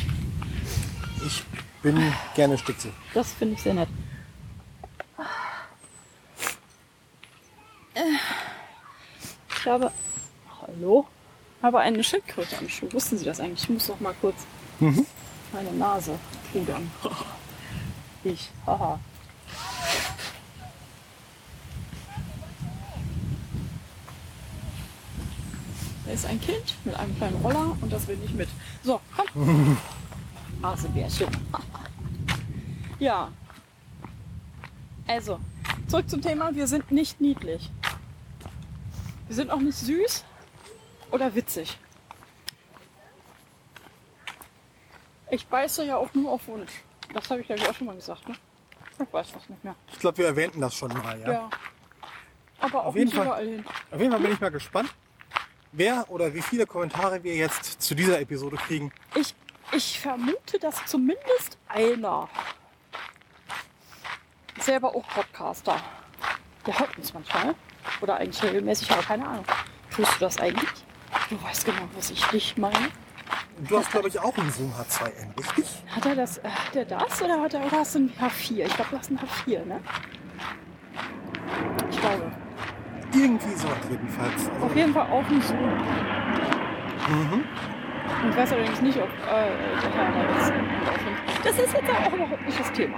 Ich 1.26 1.44
bin 1.82 2.00
gerne 2.36 2.58
Stütze. 2.58 2.90
Das 3.14 3.34
finde 3.34 3.56
ich 3.56 3.62
sehr 3.62 3.74
nett. 3.74 3.90
Ich 9.50 9.66
habe. 9.66 9.92
Hallo? 10.62 11.08
habe 11.64 11.80
eine 11.80 12.04
Schildkröte 12.04 12.58
am 12.58 12.68
Schuh. 12.68 12.92
Wussten 12.92 13.18
Sie 13.18 13.26
das 13.26 13.40
eigentlich? 13.40 13.64
Ich 13.64 13.70
muss 13.70 13.88
noch 13.88 14.00
mal 14.02 14.14
kurz 14.20 14.36
meine 15.54 15.72
Nase 15.72 16.18
pudern. 16.52 16.92
Ich. 18.24 18.50
Haha. 18.66 19.00
Da 26.06 26.12
ist 26.12 26.26
ein 26.26 26.42
Kind 26.42 26.76
mit 26.84 26.96
einem 26.96 27.16
kleinen 27.18 27.42
Roller 27.42 27.78
und 27.80 27.92
das 27.92 28.08
will 28.08 28.18
nicht 28.18 28.34
mit. 28.34 28.50
So, 28.84 29.00
komm. 29.16 29.78
Hasebärchen. 30.64 31.28
ja. 33.00 33.30
Also, 35.08 35.40
zurück 35.88 36.10
zum 36.10 36.22
Thema. 36.22 36.56
Wir 36.56 36.68
sind 36.68 36.92
nicht 36.92 37.20
niedlich. 37.22 37.70
Wir 39.28 39.36
sind 39.36 39.52
auch 39.52 39.60
nicht 39.60 39.78
süß 39.78 40.24
oder 41.12 41.36
witzig. 41.36 41.78
Ich 45.34 45.48
beiße 45.48 45.84
ja 45.86 45.98
auch 45.98 46.14
nur 46.14 46.34
auf 46.34 46.48
Wunsch. 46.48 46.72
Das 47.12 47.28
habe 47.32 47.42
ich 47.42 47.48
glaube 47.48 47.60
ich 47.60 47.68
auch 47.68 47.74
schon 47.74 47.88
mal 47.88 47.96
gesagt, 47.96 48.30
ne? 48.30 48.36
Ich 49.00 49.12
weiß 49.12 49.34
das 49.34 49.50
nicht 49.50 49.64
mehr. 49.64 49.76
Ich 49.92 49.98
glaube, 49.98 50.20
wir 50.20 50.28
erwähnten 50.28 50.62
das 50.62 50.76
schon 50.76 50.94
mal, 50.94 51.20
ja? 51.20 51.32
Ja. 51.32 51.50
Aber 52.60 52.86
auch 52.86 52.94
jeden 52.94 53.06
nicht 53.06 53.16
Fall. 53.16 53.26
überall 53.26 53.48
hin. 53.48 53.66
Auf 53.90 54.00
jeden 54.00 54.12
Fall 54.12 54.22
bin 54.22 54.32
ich 54.32 54.40
mal 54.40 54.52
gespannt, 54.52 54.94
wer 55.72 56.06
oder 56.10 56.32
wie 56.36 56.42
viele 56.44 56.68
Kommentare 56.68 57.24
wir 57.24 57.36
jetzt 57.36 57.82
zu 57.82 57.96
dieser 57.96 58.22
Episode 58.22 58.58
kriegen. 58.58 58.92
Ich, 59.16 59.34
ich 59.72 60.00
vermute, 60.00 60.60
dass 60.60 60.86
zumindest 60.86 61.58
einer 61.68 62.30
selber 64.60 64.96
auch 64.96 65.08
Podcaster. 65.08 65.82
Der 66.68 66.80
hört 66.80 66.96
uns 66.96 67.12
manchmal. 67.12 67.56
Oder 68.02 68.18
eigentlich 68.18 68.44
regelmäßig, 68.44 68.92
aber 68.92 69.02
keine 69.02 69.28
Ahnung. 69.28 69.46
Tust 69.90 70.14
du 70.14 70.20
das 70.20 70.38
eigentlich? 70.38 70.70
Du 71.32 71.42
weißt 71.42 71.66
genau, 71.66 71.90
was 71.96 72.12
ich 72.12 72.24
dich 72.26 72.56
meine. 72.56 72.92
Du 73.58 73.78
hast, 73.78 73.92
glaube 73.92 74.08
ich, 74.08 74.20
auch 74.20 74.36
einen 74.38 74.52
Zoom 74.52 74.72
H2N, 74.74 75.38
richtig? 75.38 75.66
Hat 75.96 76.06
er 76.06 76.16
das, 76.16 76.40
äh, 76.40 76.50
hat 76.50 76.76
er 76.76 76.86
das 76.86 77.22
oder 77.22 77.40
hat 77.42 77.54
er, 77.54 77.66
oder 77.66 77.78
hast 77.80 77.96
du 77.96 78.00
ein 78.00 78.12
H4? 78.20 78.66
Ich 78.66 78.76
glaube, 78.76 78.90
du 78.92 78.98
hast 78.98 79.12
ein 79.12 79.20
H4, 79.20 79.66
ne? 79.66 79.80
Ich 81.90 82.00
glaube. 82.00 82.32
Irgendwie 83.14 83.54
so 83.56 83.68
jedenfalls. 83.90 84.50
Also, 84.50 84.66
Auf 84.66 84.76
jeden 84.76 84.94
Fall 84.94 85.08
auch 85.08 85.30
ein 85.30 85.42
Zoom. 85.42 85.60
mhm. 87.10 87.44
Und 88.24 88.30
ich 88.30 88.38
weiß 88.38 88.52
allerdings 88.54 88.82
nicht, 88.82 88.98
ob 88.98 89.10
äh, 89.10 89.12
der 89.82 89.94
Herr 89.94 90.12
da 90.12 90.34
jetzt 90.34 90.52
mit 90.54 90.90
aufnimmt. 90.90 91.20
Das 91.44 91.60
ist 91.60 91.74
jetzt 91.74 91.90
auch 91.90 92.14
überhaupt 92.14 92.46
nicht 92.46 92.60
das 92.60 92.72
Thema. 92.72 92.98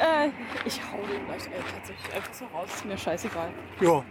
äh, 0.00 0.30
ich 0.64 0.80
hau 0.80 0.98
den 1.06 1.26
gleich 1.26 1.46
äh, 1.46 1.60
tatsächlich 1.74 2.14
einfach 2.14 2.32
so 2.32 2.46
raus. 2.46 2.68
Ist 2.74 2.84
mir 2.84 2.96
scheißegal. 2.96 3.50
Ja, 3.80 4.02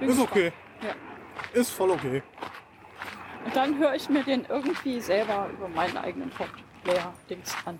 ist 0.00 0.06
gespannt. 0.06 0.30
okay. 0.30 0.52
Ja. 0.82 1.60
Ist 1.60 1.70
voll 1.70 1.90
okay. 1.90 2.22
Und 3.44 3.54
dann 3.54 3.78
höre 3.78 3.94
ich 3.94 4.08
mir 4.08 4.22
den 4.22 4.46
irgendwie 4.46 5.00
selber 5.00 5.48
über 5.52 5.68
meinen 5.68 5.96
eigenen 5.96 6.30
Top-Player-Dings 6.34 7.54
an. 7.66 7.78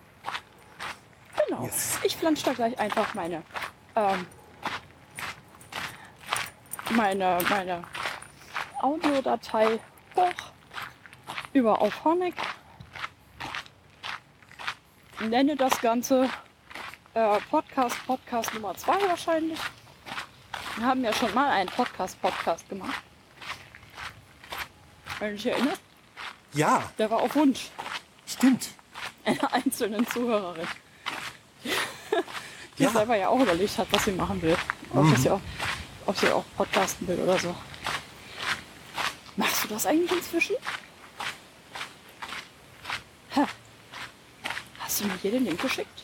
Genau. 1.46 1.64
Yes. 1.64 1.98
Ich 2.02 2.16
flansche 2.16 2.44
da 2.44 2.52
gleich 2.52 2.78
einfach 2.78 3.14
meine, 3.14 3.42
ähm, 3.96 4.26
meine, 6.90 7.38
meine 7.48 7.82
Audiodatei 8.82 9.78
hoch 10.16 10.32
über 11.52 11.80
Auphonic. 11.80 12.34
Nenne 15.20 15.56
das 15.56 15.80
Ganze 15.80 16.28
äh, 17.14 17.38
Podcast, 17.50 17.96
Podcast 18.06 18.52
Nummer 18.52 18.74
2 18.74 19.08
wahrscheinlich. 19.08 19.58
Wir 20.76 20.86
haben 20.86 21.04
ja 21.04 21.12
schon 21.12 21.32
mal 21.32 21.50
einen 21.50 21.70
Podcast-Podcast 21.70 22.68
gemacht. 22.68 23.02
Wenn 25.24 25.30
du 25.30 25.36
dich 25.42 25.46
erinnerst, 25.46 25.80
Ja, 26.52 26.92
der 26.98 27.10
war 27.10 27.22
auf 27.22 27.34
Wunsch 27.34 27.70
stimmt. 28.26 28.68
einer 29.24 29.50
einzelnen 29.54 30.06
Zuhörerin. 30.06 30.68
Die 32.76 32.82
Ja. 32.82 32.90
selber 32.90 33.16
ja 33.16 33.28
auch 33.28 33.40
überlegt 33.40 33.78
hat, 33.78 33.86
was 33.90 34.04
sie 34.04 34.12
machen 34.12 34.42
will. 34.42 34.54
Ob, 34.92 35.16
sie 35.16 35.30
auch, 35.30 35.40
ob 36.04 36.14
sie 36.18 36.28
auch 36.30 36.44
podcasten 36.58 37.08
will 37.08 37.18
oder 37.20 37.38
so. 37.38 37.56
Machst 39.36 39.64
du 39.64 39.68
das 39.68 39.86
eigentlich 39.86 40.12
inzwischen? 40.12 40.56
Hä? 43.30 43.44
Hast 44.80 45.00
du 45.00 45.06
mir 45.06 45.14
hier 45.22 45.30
den 45.30 45.46
Link 45.46 45.58
geschickt? 45.62 46.02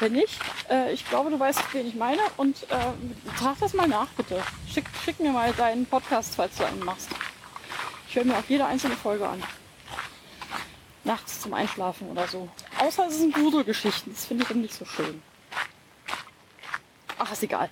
Wenn 0.00 0.12
nicht, 0.12 0.40
äh, 0.70 0.92
ich 0.94 1.06
glaube, 1.06 1.28
du 1.28 1.38
weißt, 1.38 1.60
wen 1.74 1.86
ich 1.88 1.94
meine. 1.94 2.22
Und 2.38 2.62
äh, 2.70 3.36
trag 3.38 3.58
das 3.60 3.74
mal 3.74 3.86
nach, 3.86 4.08
bitte. 4.16 4.42
Schick, 4.72 4.86
schick 5.04 5.20
mir 5.20 5.30
mal 5.32 5.52
deinen 5.52 5.84
Podcast, 5.84 6.36
falls 6.36 6.56
du 6.56 6.64
einen 6.64 6.82
machst. 6.82 7.10
Ich 8.12 8.16
höre 8.16 8.26
mir 8.26 8.36
auch 8.36 8.44
jede 8.46 8.66
einzelne 8.66 8.94
Folge 8.94 9.26
an. 9.26 9.42
Nachts 11.02 11.40
zum 11.40 11.54
Einschlafen 11.54 12.10
oder 12.10 12.28
so. 12.28 12.46
Außer 12.78 13.06
es 13.06 13.16
sind 13.16 13.32
Gruselgeschichten. 13.34 14.12
Das 14.12 14.26
finde 14.26 14.44
ich 14.44 14.50
eben 14.50 14.60
nicht 14.60 14.74
so 14.74 14.84
schön. 14.84 15.22
Ach, 17.16 17.32
ist 17.32 17.42
egal. 17.42 17.70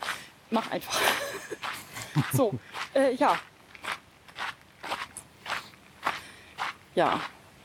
Mach 0.49 0.71
einfach. 0.71 0.99
so, 2.33 2.59
äh, 2.95 3.15
ja. 3.17 3.39
Ja. 6.95 7.21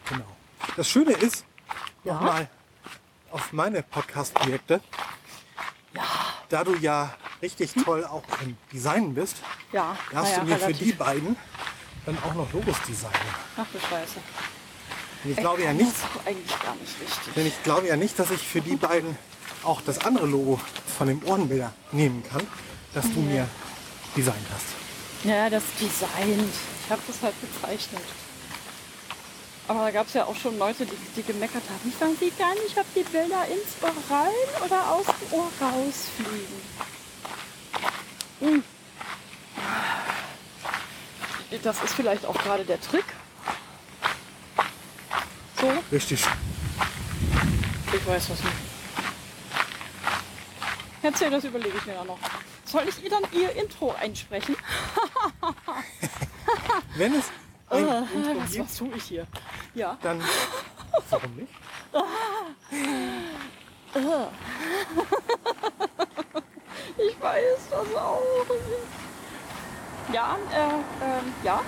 Genau. 0.10 0.36
Das 0.76 0.90
Schöne 0.90 1.14
ist, 1.14 1.46
Ja. 2.04 2.16
nochmal 2.16 2.50
auf 3.32 3.54
meine 3.54 3.84
Podcast-Projekte, 3.84 4.82
Ja. 5.94 6.04
da 6.50 6.66
du 6.66 6.76
ja 6.76 7.16
richtig 7.42 7.74
toll 7.74 8.04
auch 8.04 8.24
im 8.42 8.58
Design 8.74 9.14
bist, 9.14 9.38
Ja. 9.72 9.96
darfst 10.12 10.34
naja, 10.34 10.40
du 10.44 10.46
mir 10.50 10.56
für 10.58 10.64
relativ. 10.66 10.88
die 10.88 10.92
beiden 10.92 11.38
dann 12.06 12.18
auch 12.24 12.34
noch 12.34 12.52
Logos 12.54 12.78
designen. 12.88 13.13
Ach 13.58 13.65
du 13.72 13.80
Scheiße. 13.80 14.20
Und 15.24 15.32
ich 15.32 15.38
glaube 15.38 15.63
ja 15.63 15.74
nicht, 15.74 15.91
eigentlich 16.26 16.60
gar 16.62 16.76
nicht 16.76 16.94
richtig. 17.02 17.34
denn 17.34 17.48
ich 17.48 17.63
glaube 17.63 17.88
ja 17.88 17.96
nicht, 17.96 18.18
dass 18.20 18.30
ich 18.32 18.41
für 18.41 18.62
die 18.62 18.76
beiden 18.76 19.18
auch 19.63 19.82
das 19.82 20.06
andere 20.06 20.28
Logo 20.28 20.60
von 20.98 21.08
dem 21.08 21.24
Ohrenbilder 21.24 21.74
nehmen 21.91 22.24
kann, 22.24 22.46
das 22.94 23.06
du 23.12 23.20
mir 23.20 23.48
designt 24.15 24.46
hast. 24.54 24.65
Ja, 25.24 25.50
das 25.50 25.63
Design. 25.80 26.52
Ich 26.86 26.91
habe 26.91 27.02
das 27.08 27.22
halt 27.24 27.34
gezeichnet. 27.41 28.04
Aber 29.68 29.80
da 29.80 29.91
gab 29.91 30.06
es 30.06 30.13
ja 30.13 30.26
auch 30.26 30.36
schon 30.36 30.60
Leute, 30.60 30.86
die, 30.86 30.96
die 31.15 31.24
gemeckert 31.24 31.63
haben. 31.68 31.89
Ich 31.89 32.00
weiß 32.00 32.38
gar 32.38 32.54
nicht, 32.54 32.78
ob 32.78 32.86
die 32.94 33.02
Bilder 33.02 33.48
ins 33.48 33.82
Ohr 33.82 34.15
rein 34.15 34.63
oder 34.63 34.91
aus 34.91 35.06
dem 35.06 35.39
Ohr 35.39 35.50
rausfliegen. 35.60 36.62
Hm. 38.41 38.63
Das 41.63 41.82
ist 41.84 41.94
vielleicht 41.94 42.26
auch 42.26 42.38
gerade 42.38 42.63
der 42.65 42.80
Trick. 42.82 43.06
So, 45.60 45.72
Richtig. 45.91 46.24
ich 47.94 48.08
weiß 48.08 48.30
was 48.30 48.44
nicht. 48.44 48.56
Erzähl, 51.02 51.30
das 51.30 51.44
überlege 51.44 51.78
ich 51.78 51.86
mir 51.86 51.94
dann 51.94 52.08
noch. 52.08 52.20
Soll 52.65 52.88
ich 52.88 53.04
ihr 53.04 53.10
dann 53.10 53.24
ihr 53.32 53.52
Intro 53.56 53.94
einsprechen? 53.94 54.56
Wenn 56.96 57.13
es 57.15 57.26
ein 57.70 57.88
Äh, 57.88 57.98
Intro 58.13 58.41
was, 58.41 58.52
gibt, 58.52 58.65
was 58.65 58.76
tue 58.78 58.96
ich 58.98 59.04
hier? 59.04 59.28
Ja. 59.76 59.98
dann 60.02 60.22
warum 61.10 61.36
nicht? 61.36 61.52
Ich 66.98 67.22
weiß 67.22 67.70
das 67.70 67.96
auch. 67.96 68.22
Ja, 70.15 70.38
äh, 70.49 70.56
ähm, 71.04 71.34
ja. 71.43 71.60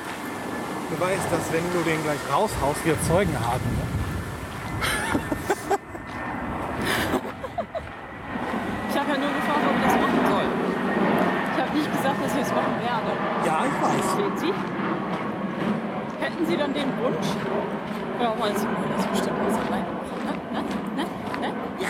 Du 0.89 0.97
weißt, 1.01 1.29
dass 1.29 1.51
wenn 1.51 1.69
du 1.73 1.83
den 1.83 2.01
gleich 2.01 2.19
raushaust, 2.31 2.85
wir 2.85 2.95
Zeugen 3.01 3.37
haben. 3.37 3.59
Ne? 3.75 3.83
Ich 8.89 8.97
habe 8.97 9.11
ja 9.11 9.17
nur 9.17 9.33
gefragt, 9.33 9.59
ob 9.67 9.75
ich 9.75 9.83
das 9.83 9.95
machen 9.95 10.21
soll. 10.31 10.47
Ich 11.51 11.61
habe 11.61 11.77
nicht 11.77 11.91
gesagt, 11.91 12.23
dass 12.23 12.35
ich 12.35 12.41
es 12.41 12.53
machen 12.53 12.75
werde. 12.79 13.11
Ja, 13.45 13.65
ich 13.65 13.81
weiß. 13.83 14.15
Sehen 14.15 14.37
Sie? 14.37 14.53
Hätten 16.23 16.45
Sie 16.45 16.55
dann 16.55 16.73
den 16.73 16.97
Wunsch? 17.03 17.27
Ja, 18.21 18.29
mal 18.29 18.39
wollen 18.39 18.53
das 18.53 19.07
bestimmt 19.07 19.39
alles 19.41 19.57
alleine 19.67 19.91
machen, 19.91 20.23
ne? 20.23 20.63
Ne? 20.95 21.05
Ne? 21.41 21.49
Ne? 21.49 21.53
Ja. 21.81 21.89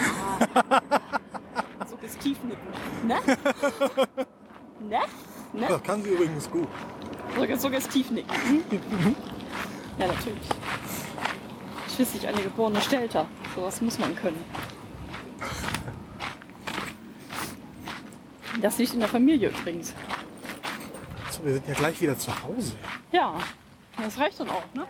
Suggestiv 1.86 2.38
nicken. 2.44 3.08
Ne? 3.08 3.18
Ne? 4.90 5.00
Ne? 5.54 5.66
Das 5.68 5.84
kann 5.84 6.02
sie 6.04 6.10
übrigens 6.10 6.50
gut. 6.50 6.68
Sugg- 7.36 7.58
Suggestiv 7.58 8.10
nicken. 8.12 8.36
Mhm. 8.72 9.16
Ja, 10.00 10.08
natürlich. 10.08 10.48
Schließlich 11.96 12.28
eine 12.28 12.42
geborene 12.42 12.80
Stelter. 12.82 13.26
Sowas 13.56 13.82
muss 13.82 13.98
man 14.00 14.16
können. 14.16 14.44
Das 18.62 18.78
liegt 18.78 18.94
in 18.94 19.00
der 19.00 19.10
Familie 19.10 19.50
übrigens. 19.50 19.94
So, 21.32 21.44
wir 21.46 21.54
sind 21.54 21.68
ja 21.68 21.74
gleich 21.76 22.02
wieder 22.02 22.18
zu 22.18 22.32
Hause. 22.44 22.74
Ja, 23.12 23.36
das 24.02 24.18
reicht 24.18 24.40
dann 24.40 24.50
auch, 24.50 24.64
ne? 24.74 24.88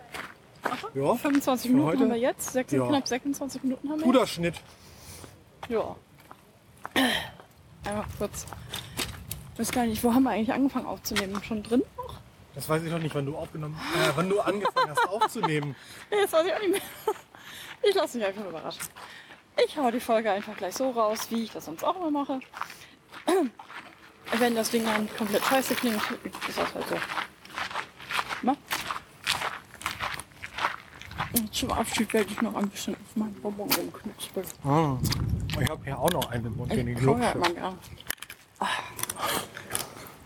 Ja, 0.93 1.15
25 1.15 1.69
Für 1.69 1.73
Minuten 1.75 1.89
heute? 1.91 1.99
haben 2.03 2.09
wir 2.11 2.17
jetzt. 2.17 2.53
Sechs, 2.53 2.71
Ja. 2.71 2.85
Knapp 2.87 3.07
26 3.07 3.63
Minuten 3.63 3.89
haben 3.89 3.99
wir 3.99 4.05
guter 4.05 4.27
Schnitt. 4.27 4.55
Ja. 5.69 5.95
Einmal 7.85 8.05
kurz. 8.17 8.45
Ich 9.57 9.61
weiß 9.61 9.71
gar 9.71 9.87
nicht, 9.87 10.03
wo 10.03 10.13
haben 10.13 10.21
wir 10.21 10.29
eigentlich 10.29 10.53
angefangen 10.53 10.85
aufzunehmen? 10.85 11.41
Schon 11.43 11.63
drin 11.63 11.81
noch? 11.97 12.13
Das 12.53 12.69
weiß 12.69 12.83
ich 12.83 12.91
noch 12.91 12.99
nicht, 12.99 13.15
wann 13.15 13.25
du 13.25 13.35
aufgenommen, 13.35 13.75
äh, 13.95 14.11
wann 14.15 14.29
du 14.29 14.39
angefangen 14.39 14.91
hast 14.91 15.09
aufzunehmen. 15.09 15.75
Nee, 16.11 16.17
das 16.21 16.31
weiß 16.31 16.45
ich 16.45 16.53
auch 16.53 16.59
nicht 16.59 16.71
mehr. 16.73 16.81
Ich 17.81 17.95
lasse 17.95 18.19
mich 18.19 18.27
einfach 18.27 18.45
überraschen. 18.45 18.83
Ich 19.65 19.75
hau 19.75 19.89
die 19.89 19.99
Folge 19.99 20.29
einfach 20.31 20.55
gleich 20.55 20.75
so 20.75 20.91
raus, 20.91 21.25
wie 21.31 21.45
ich 21.45 21.51
das 21.51 21.65
sonst 21.65 21.83
auch 21.83 21.95
immer 21.95 22.11
mache. 22.11 22.39
Wenn 24.37 24.53
das 24.53 24.69
Ding 24.69 24.85
dann 24.85 25.09
komplett 25.17 25.43
scheiße 25.43 25.73
klingt, 25.73 26.03
ist 26.47 26.57
das 26.59 26.75
halt 26.75 26.87
so. 26.87 26.95
Na? 28.43 28.55
Und 31.35 31.51
zum 31.55 31.71
Abschied 31.71 32.13
werde 32.13 32.29
ich 32.31 32.41
noch 32.43 32.53
ein 32.53 32.69
bisschen 32.69 32.93
auf 32.93 33.15
meinen 33.15 33.33
Bonbon 33.41 33.71
rumknüspeln. 33.71 34.45
Ah, 34.63 34.97
ich 35.59 35.67
habe 35.67 35.83
hier 35.83 35.97
auch 35.97 36.11
noch 36.11 36.29
einen 36.29 36.55
den 36.69 36.87
ich 36.89 36.99
Ich 36.99 37.03
kaufe 37.05 37.21
ja 37.21 37.33
lutsche. 37.33 37.37
immer 37.37 37.49
gern. 37.59 37.79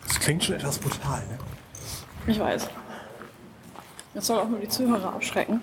Das 0.08 0.19
klingt 0.19 0.43
schon 0.43 0.56
etwas 0.56 0.77
brutal, 0.77 1.19
ne? 1.27 1.38
Ich 2.27 2.39
weiß. 2.39 2.69
Das 4.13 4.27
soll 4.27 4.39
auch 4.39 4.49
nur 4.49 4.60
die 4.60 4.67
Zuhörer 4.67 5.13
abschrecken. 5.13 5.62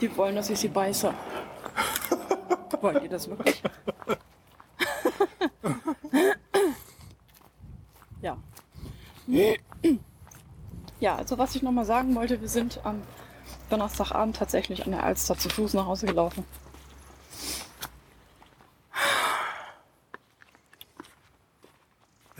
Die 0.00 0.16
wollen, 0.16 0.34
dass 0.36 0.48
ich 0.50 0.58
sie 0.58 0.68
beiße. 0.68 1.12
Wollen 2.80 3.02
die 3.02 3.08
das 3.08 3.28
wirklich? 3.28 3.62
ja. 8.22 8.36
Ja, 11.00 11.16
also 11.16 11.38
was 11.38 11.54
ich 11.54 11.62
nochmal 11.62 11.84
sagen 11.84 12.14
wollte, 12.14 12.40
wir 12.40 12.48
sind 12.48 12.80
am 12.84 13.02
Donnerstagabend 13.70 14.36
tatsächlich 14.36 14.84
an 14.84 14.92
der 14.92 15.02
Alster 15.04 15.36
zu 15.36 15.48
Fuß 15.48 15.74
nach 15.74 15.86
Hause 15.86 16.06
gelaufen. 16.06 16.44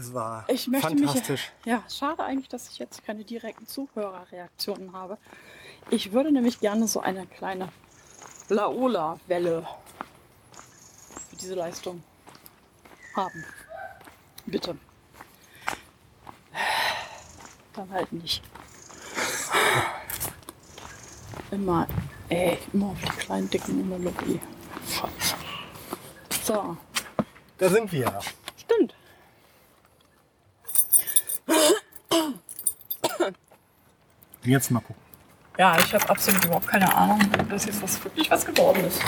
Es 0.08 0.14
war 0.14 0.44
Ich 0.48 0.66
möchte 0.68 0.88
fantastisch. 0.88 1.52
mich. 1.64 1.72
Ja, 1.72 1.82
schade 1.88 2.22
eigentlich, 2.24 2.48
dass 2.48 2.68
ich 2.70 2.78
jetzt 2.78 3.04
keine 3.04 3.24
direkten 3.24 3.66
Zuhörerreaktionen 3.66 4.92
habe. 4.92 5.18
Ich 5.90 6.12
würde 6.12 6.30
nämlich 6.32 6.60
gerne 6.60 6.86
so 6.88 7.00
eine 7.00 7.26
kleine 7.26 7.68
Laola-Welle 8.48 9.66
für 11.30 11.36
diese 11.36 11.54
Leistung 11.54 12.02
haben. 13.14 13.44
Bitte. 14.46 14.76
Dann 17.74 17.90
halt 17.90 18.12
nicht. 18.12 18.42
Immer, 21.50 21.86
ey, 22.28 22.58
immer 22.72 22.86
auf 22.88 23.00
die 23.00 23.08
kleinen 23.24 23.50
dicken 23.50 23.88
Monologie. 23.88 24.40
Scheiße. 24.88 25.34
So, 26.44 26.76
Da 27.58 27.68
sind 27.68 27.90
wir 27.92 28.00
ja. 28.00 28.20
stimmt. 28.56 28.94
Jetzt 34.46 34.70
mal 34.70 34.78
gucken. 34.78 35.02
Ja, 35.58 35.76
ich 35.76 35.92
habe 35.92 36.08
absolut 36.08 36.44
überhaupt 36.44 36.68
keine 36.68 36.94
Ahnung, 36.94 37.18
ob 37.36 37.50
das 37.50 37.66
jetzt 37.66 37.82
was 37.82 38.02
wirklich 38.04 38.30
was 38.30 38.46
geworden 38.46 38.84
ist. 38.86 39.00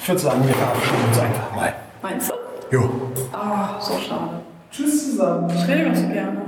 Ich 0.00 0.08
würde 0.08 0.20
sagen, 0.20 0.46
wir 0.46 0.54
verabschieden 0.54 1.04
uns 1.08 1.18
einfach 1.18 1.52
mal. 1.52 1.74
Meinst 2.00 2.30
du? 2.30 2.34
Jo. 2.70 3.10
Ah, 3.32 3.80
so 3.80 3.98
schade. 3.98 4.40
Tschüss 4.70 5.10
zusammen. 5.10 5.50
Ich 5.50 5.66
rede 5.66 5.96
so 5.96 6.06
gerne. 6.06 6.42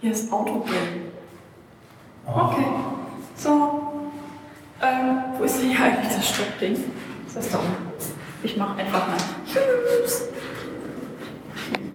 Hier 0.00 0.10
ist 0.12 0.32
Autogame. 0.32 1.12
Okay. 2.26 2.66
So. 3.36 4.10
Ähm, 4.82 5.18
wo 5.36 5.44
ist 5.44 5.60
denn 5.60 5.70
hier 5.70 5.80
eigentlich 5.84 6.16
das 6.16 6.28
Stoppding? 6.28 6.72
Ist 7.26 7.36
das 7.36 7.50
da 7.50 7.58
unten? 7.58 7.76
Ich 8.42 8.56
mache 8.56 8.80
einfach 8.80 9.06
mal. 9.06 9.16
Tschüss. 9.46 10.28